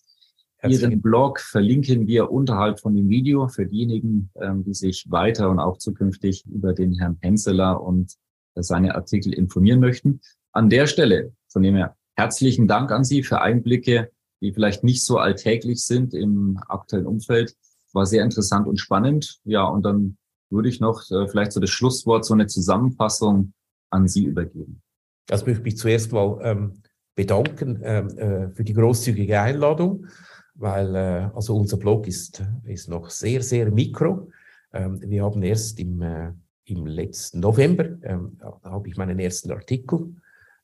Herzlichen 0.57 0.91
Ihren 0.91 1.01
Blog 1.01 1.39
verlinken 1.39 2.07
wir 2.07 2.31
unterhalb 2.31 2.79
von 2.79 2.95
dem 2.95 3.09
Video 3.09 3.47
für 3.47 3.65
diejenigen, 3.65 4.31
ähm, 4.35 4.63
die 4.63 4.73
sich 4.73 5.05
weiter 5.09 5.49
und 5.49 5.59
auch 5.59 5.77
zukünftig 5.77 6.45
über 6.45 6.73
den 6.73 6.93
Herrn 6.93 7.17
Henseler 7.21 7.81
und 7.81 8.15
seine 8.55 8.95
Artikel 8.95 9.33
informieren 9.33 9.79
möchten. 9.79 10.19
An 10.51 10.69
der 10.69 10.87
Stelle, 10.87 11.33
von 11.47 11.61
dem 11.61 11.75
her 11.75 11.95
Herzlichen 12.19 12.67
Dank 12.67 12.91
an 12.91 13.03
Sie 13.03 13.21
für 13.21 13.41
Einblicke, 13.41 14.09
die 14.41 14.51
vielleicht 14.51 14.83
nicht 14.83 15.05
so 15.05 15.19
alltäglich 15.19 15.85
sind 15.85 16.15
im 16.15 16.59
aktuellen 16.67 17.05
Umfeld. 17.05 17.55
War 17.93 18.07
sehr 18.07 18.23
interessant 18.23 18.65
und 18.65 18.77
spannend. 18.77 19.39
Ja, 19.43 19.65
und 19.65 19.83
dann 19.83 20.17
würde 20.49 20.69
ich 20.69 20.79
noch 20.79 21.09
äh, 21.11 21.27
vielleicht 21.27 21.51
so 21.51 21.59
das 21.59 21.69
Schlusswort, 21.69 22.25
so 22.25 22.33
eine 22.33 22.47
Zusammenfassung 22.47 23.53
an 23.89 24.07
Sie 24.07 24.25
übergeben. 24.25 24.81
Das 25.27 25.45
möchte 25.45 25.59
ich 25.59 25.65
mich 25.65 25.77
zuerst 25.77 26.11
mal 26.11 26.39
ähm, 26.41 26.81
bedanken 27.15 27.81
ähm, 27.83 28.17
äh, 28.17 28.49
für 28.51 28.63
die 28.63 28.73
großzügige 28.73 29.41
Einladung, 29.41 30.07
weil 30.55 30.95
äh, 30.95 31.29
also 31.33 31.55
unser 31.55 31.77
Blog 31.77 32.07
ist, 32.07 32.43
ist 32.63 32.87
noch 32.87 33.09
sehr, 33.09 33.41
sehr 33.41 33.71
mikro. 33.71 34.29
Ähm, 34.71 35.01
wir 35.01 35.23
haben 35.23 35.41
erst 35.43 35.79
im, 35.79 36.01
äh, 36.01 36.31
im 36.65 36.85
letzten 36.85 37.39
November, 37.39 37.85
ähm, 38.03 38.37
habe 38.63 38.87
ich 38.87 38.97
meinen 38.97 39.19
ersten 39.19 39.51
Artikel 39.51 40.15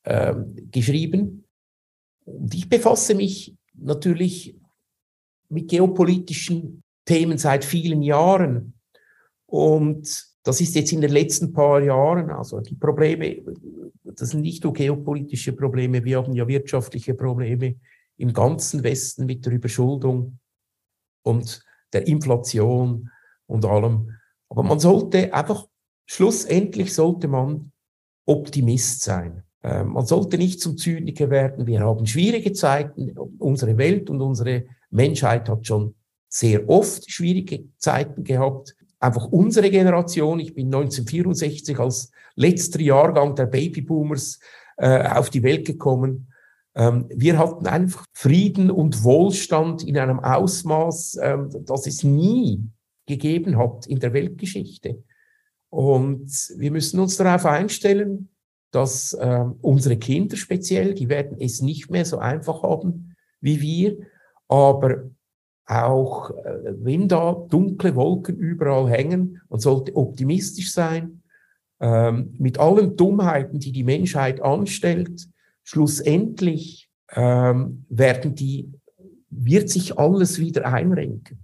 ähm, 0.06 0.70
geschrieben. 0.72 1.46
Und 2.26 2.54
ich 2.54 2.70
befasse 2.70 3.16
mich 3.16 3.56
natürlich 3.74 4.56
mit 5.50 5.70
geopolitischen 5.70 6.84
Themen 7.06 7.38
seit 7.38 7.66
vielen 7.66 8.02
Jahren. 8.02 8.74
Und 9.54 10.34
das 10.42 10.62
ist 10.62 10.74
jetzt 10.74 10.94
in 10.94 11.02
den 11.02 11.12
letzten 11.12 11.54
paar 11.54 11.80
Jahren, 11.80 12.32
also 12.32 12.60
die 12.60 12.74
Probleme, 12.74 13.44
das 14.04 14.32
sind 14.32 14.42
nicht 14.42 14.64
nur 14.64 14.74
geopolitische 14.74 15.54
Probleme, 15.54 16.04
wir 16.04 16.18
haben 16.18 16.34
ja 16.34 16.48
wirtschaftliche 16.48 17.14
Probleme 17.14 17.76
im 18.18 18.34
ganzen 18.34 18.84
Westen 18.84 19.28
mit 19.28 19.46
der 19.46 19.54
Überschuldung 19.54 20.40
und 21.22 21.64
der 21.94 22.08
Inflation 22.08 23.12
und 23.46 23.64
allem. 23.64 24.18
Aber 24.50 24.64
man 24.64 24.80
sollte 24.80 25.32
einfach, 25.32 25.68
schlussendlich 26.08 26.92
sollte 26.92 27.28
man 27.28 27.72
Optimist 28.26 29.04
sein. 29.04 29.44
Ähm, 29.62 29.90
man 29.90 30.08
sollte 30.08 30.40
nicht 30.40 30.62
zum 30.62 30.78
Zyniker 30.78 31.30
werden. 31.30 31.68
Wir 31.68 31.82
haben 31.82 32.08
schwierige 32.08 32.54
Zeiten. 32.54 33.16
Unsere 33.38 33.78
Welt 33.78 34.10
und 34.10 34.20
unsere 34.20 34.66
Menschheit 34.90 35.48
hat 35.48 35.68
schon 35.68 35.94
sehr 36.28 36.68
oft 36.68 37.12
schwierige 37.12 37.66
Zeiten 37.78 38.24
gehabt. 38.24 38.76
Einfach 39.04 39.26
unsere 39.26 39.70
Generation, 39.70 40.40
ich 40.40 40.54
bin 40.54 40.68
1964 40.68 41.78
als 41.78 42.10
letzter 42.36 42.80
Jahrgang 42.80 43.36
der 43.36 43.48
Babyboomers 43.48 44.40
äh, 44.78 45.10
auf 45.10 45.30
die 45.30 45.44
Welt 45.44 45.68
gekommen. 45.68 46.32
Ähm, 46.74 47.08
wir 47.10 47.38
hatten 47.38 47.68
einfach 47.68 48.06
Frieden 48.14 48.72
und 48.72 49.04
Wohlstand 49.04 49.84
in 49.84 49.98
einem 49.98 50.22
Ausmaß, 50.22 51.20
ähm, 51.22 51.50
das 51.66 51.86
es 51.86 52.04
nie 52.04 52.64
gegeben 53.06 53.58
hat 53.58 53.88
in 53.88 54.00
der 54.00 54.14
Weltgeschichte. 54.14 55.04
Und 55.70 56.32
wir 56.56 56.72
müssen 56.72 57.02
uns 57.02 57.18
darauf 57.18 57.46
einstellen, 57.46 58.30
dass 58.72 59.12
äh, 59.12 59.44
unsere 59.60 59.98
Kinder 59.98 60.38
speziell, 60.38 60.94
die 60.94 61.10
werden 61.10 61.36
es 61.42 61.62
nicht 61.62 61.92
mehr 61.92 62.06
so 62.06 62.20
einfach 62.20 62.64
haben 62.64 63.18
wie 63.42 63.60
wir, 63.60 63.98
aber 64.48 65.10
auch 65.66 66.32
äh, 66.32 66.74
wenn 66.80 67.08
da 67.08 67.34
dunkle 67.50 67.96
Wolken 67.96 68.38
überall 68.38 68.90
hängen, 68.90 69.42
man 69.50 69.60
sollte 69.60 69.96
optimistisch 69.96 70.72
sein, 70.72 71.24
ähm, 71.80 72.34
mit 72.38 72.60
allen 72.60 72.96
Dummheiten, 72.96 73.60
die 73.60 73.72
die 73.72 73.84
Menschheit 73.84 74.42
anstellt, 74.42 75.28
schlussendlich 75.64 76.90
ähm, 77.12 77.86
werden 77.90 78.36
die, 78.36 78.72
wird 79.30 79.70
sich 79.70 79.98
alles 79.98 80.40
wieder 80.40 80.66
einrenken. 80.66 81.40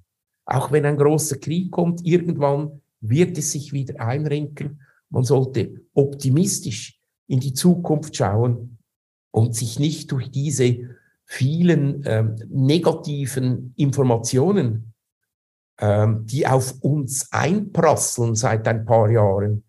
Auch 0.45 0.71
wenn 0.71 0.85
ein 0.85 0.97
großer 0.97 1.37
Krieg 1.37 1.71
kommt, 1.71 2.05
irgendwann 2.05 2.81
wird 3.01 3.37
es 3.37 3.51
sich 3.51 3.71
wieder 3.71 4.01
einrenken. 4.01 4.81
Man 5.09 5.23
sollte 5.23 5.81
optimistisch 5.93 6.99
in 7.27 7.39
die 7.39 7.53
Zukunft 7.53 8.15
schauen 8.15 8.79
und 9.31 9.55
sich 9.55 9.79
nicht 9.79 10.11
durch 10.11 10.31
diese 10.31 10.89
vielen 11.29 12.01
ähm, 12.05 12.35
negativen 12.49 13.73
Informationen, 13.77 14.93
ähm, 15.79 16.25
die 16.25 16.47
auf 16.47 16.81
uns 16.81 17.31
einprasseln 17.31 18.33
seit 18.33 18.67
ein 18.67 18.83
paar 18.83 19.09
Jahren, 19.11 19.63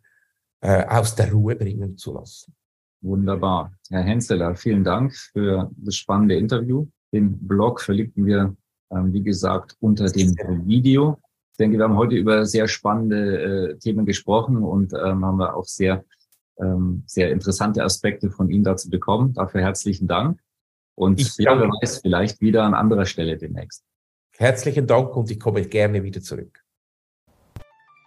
äh, 0.62 0.86
aus 0.86 1.14
der 1.14 1.30
Ruhe 1.30 1.56
bringen 1.56 1.98
zu 1.98 2.14
lassen. 2.14 2.54
Wunderbar. 3.02 3.72
Herr 3.90 4.02
Henseler, 4.02 4.56
vielen 4.56 4.84
Dank 4.84 5.14
für 5.14 5.70
das 5.76 5.96
spannende 5.96 6.36
Interview. 6.36 6.86
Den 7.12 7.46
Blog 7.46 7.82
verlinken 7.82 8.24
wir, 8.24 8.56
ähm, 8.90 9.12
wie 9.12 9.22
gesagt, 9.22 9.76
unter 9.80 10.06
dem 10.08 10.34
Video. 10.66 11.18
Ich 11.52 11.58
denke, 11.58 11.76
wir 11.76 11.84
haben 11.84 11.96
heute 11.96 12.16
über 12.16 12.46
sehr 12.46 12.68
spannende 12.68 13.72
äh, 13.72 13.78
Themen 13.78 14.06
gesprochen 14.06 14.56
und 14.62 14.94
ähm, 14.94 15.26
haben 15.26 15.38
wir 15.38 15.54
auch 15.54 15.66
sehr, 15.66 16.04
ähm, 16.58 17.02
sehr 17.06 17.30
interessante 17.30 17.84
Aspekte 17.84 18.30
von 18.30 18.48
Ihnen 18.48 18.64
dazu 18.64 18.88
bekommen. 18.88 19.34
Dafür 19.34 19.61
herzlichen 19.61 20.08
Dank. 20.08 20.40
Und 20.95 21.20
ich 21.20 21.36
ja, 21.38 21.59
wer 21.59 21.68
weiß, 21.68 22.01
vielleicht 22.03 22.41
wieder 22.41 22.64
an 22.64 22.74
anderer 22.74 23.07
Stelle 23.07 23.36
demnächst. 23.36 23.84
Herzlichen 24.36 24.86
Dank 24.86 25.16
und 25.16 25.30
ich 25.30 25.38
komme 25.38 25.62
gerne 25.62 26.03
wieder 26.03 26.20
zurück. 26.20 26.62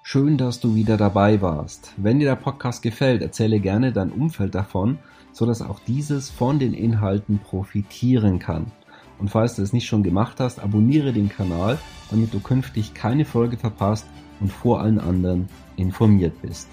Schön, 0.06 0.38
dass 0.38 0.60
du 0.60 0.76
wieder 0.76 0.98
dabei 0.98 1.42
warst. 1.42 1.94
Wenn 1.96 2.20
dir 2.20 2.26
der 2.26 2.36
Podcast 2.36 2.84
gefällt, 2.84 3.22
erzähle 3.22 3.60
gerne 3.60 3.94
dein 3.94 4.12
Umfeld 4.12 4.54
davon, 4.54 5.00
so 5.32 5.46
dass 5.46 5.62
auch 5.62 5.80
dieses 5.80 6.30
von 6.30 6.60
den 6.60 6.74
Inhalten 6.74 7.40
profitieren 7.40 8.40
kann. 8.40 8.72
Und 9.20 9.30
falls 9.30 9.56
du 9.56 9.62
es 9.62 9.72
nicht 9.72 9.88
schon 9.88 10.04
gemacht 10.04 10.40
hast, 10.40 10.60
abonniere 10.60 11.14
den 11.14 11.30
Kanal, 11.30 11.78
damit 12.12 12.34
du 12.34 12.40
künftig 12.40 12.94
keine 12.94 13.24
Folge 13.24 13.58
verpasst 13.58 14.06
und 14.42 14.52
vor 14.52 14.82
allen 14.82 15.00
anderen 15.00 15.48
informiert 15.78 16.42
bist. 16.42 16.68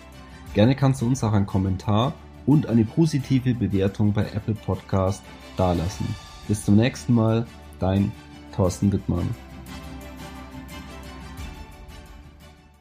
Gerne 0.54 0.74
kannst 0.74 1.00
du 1.00 1.06
uns 1.06 1.22
auch 1.22 1.32
einen 1.32 1.46
Kommentar 1.46 2.14
und 2.46 2.66
eine 2.66 2.84
positive 2.84 3.54
Bewertung 3.54 4.12
bei 4.12 4.22
Apple 4.34 4.54
Podcast 4.54 5.22
dalassen. 5.60 6.06
Bis 6.48 6.64
zum 6.64 6.76
nächsten 6.76 7.12
Mal, 7.12 7.46
dein 7.78 8.10
Thorsten 8.56 8.90
Wittmann. 8.90 9.28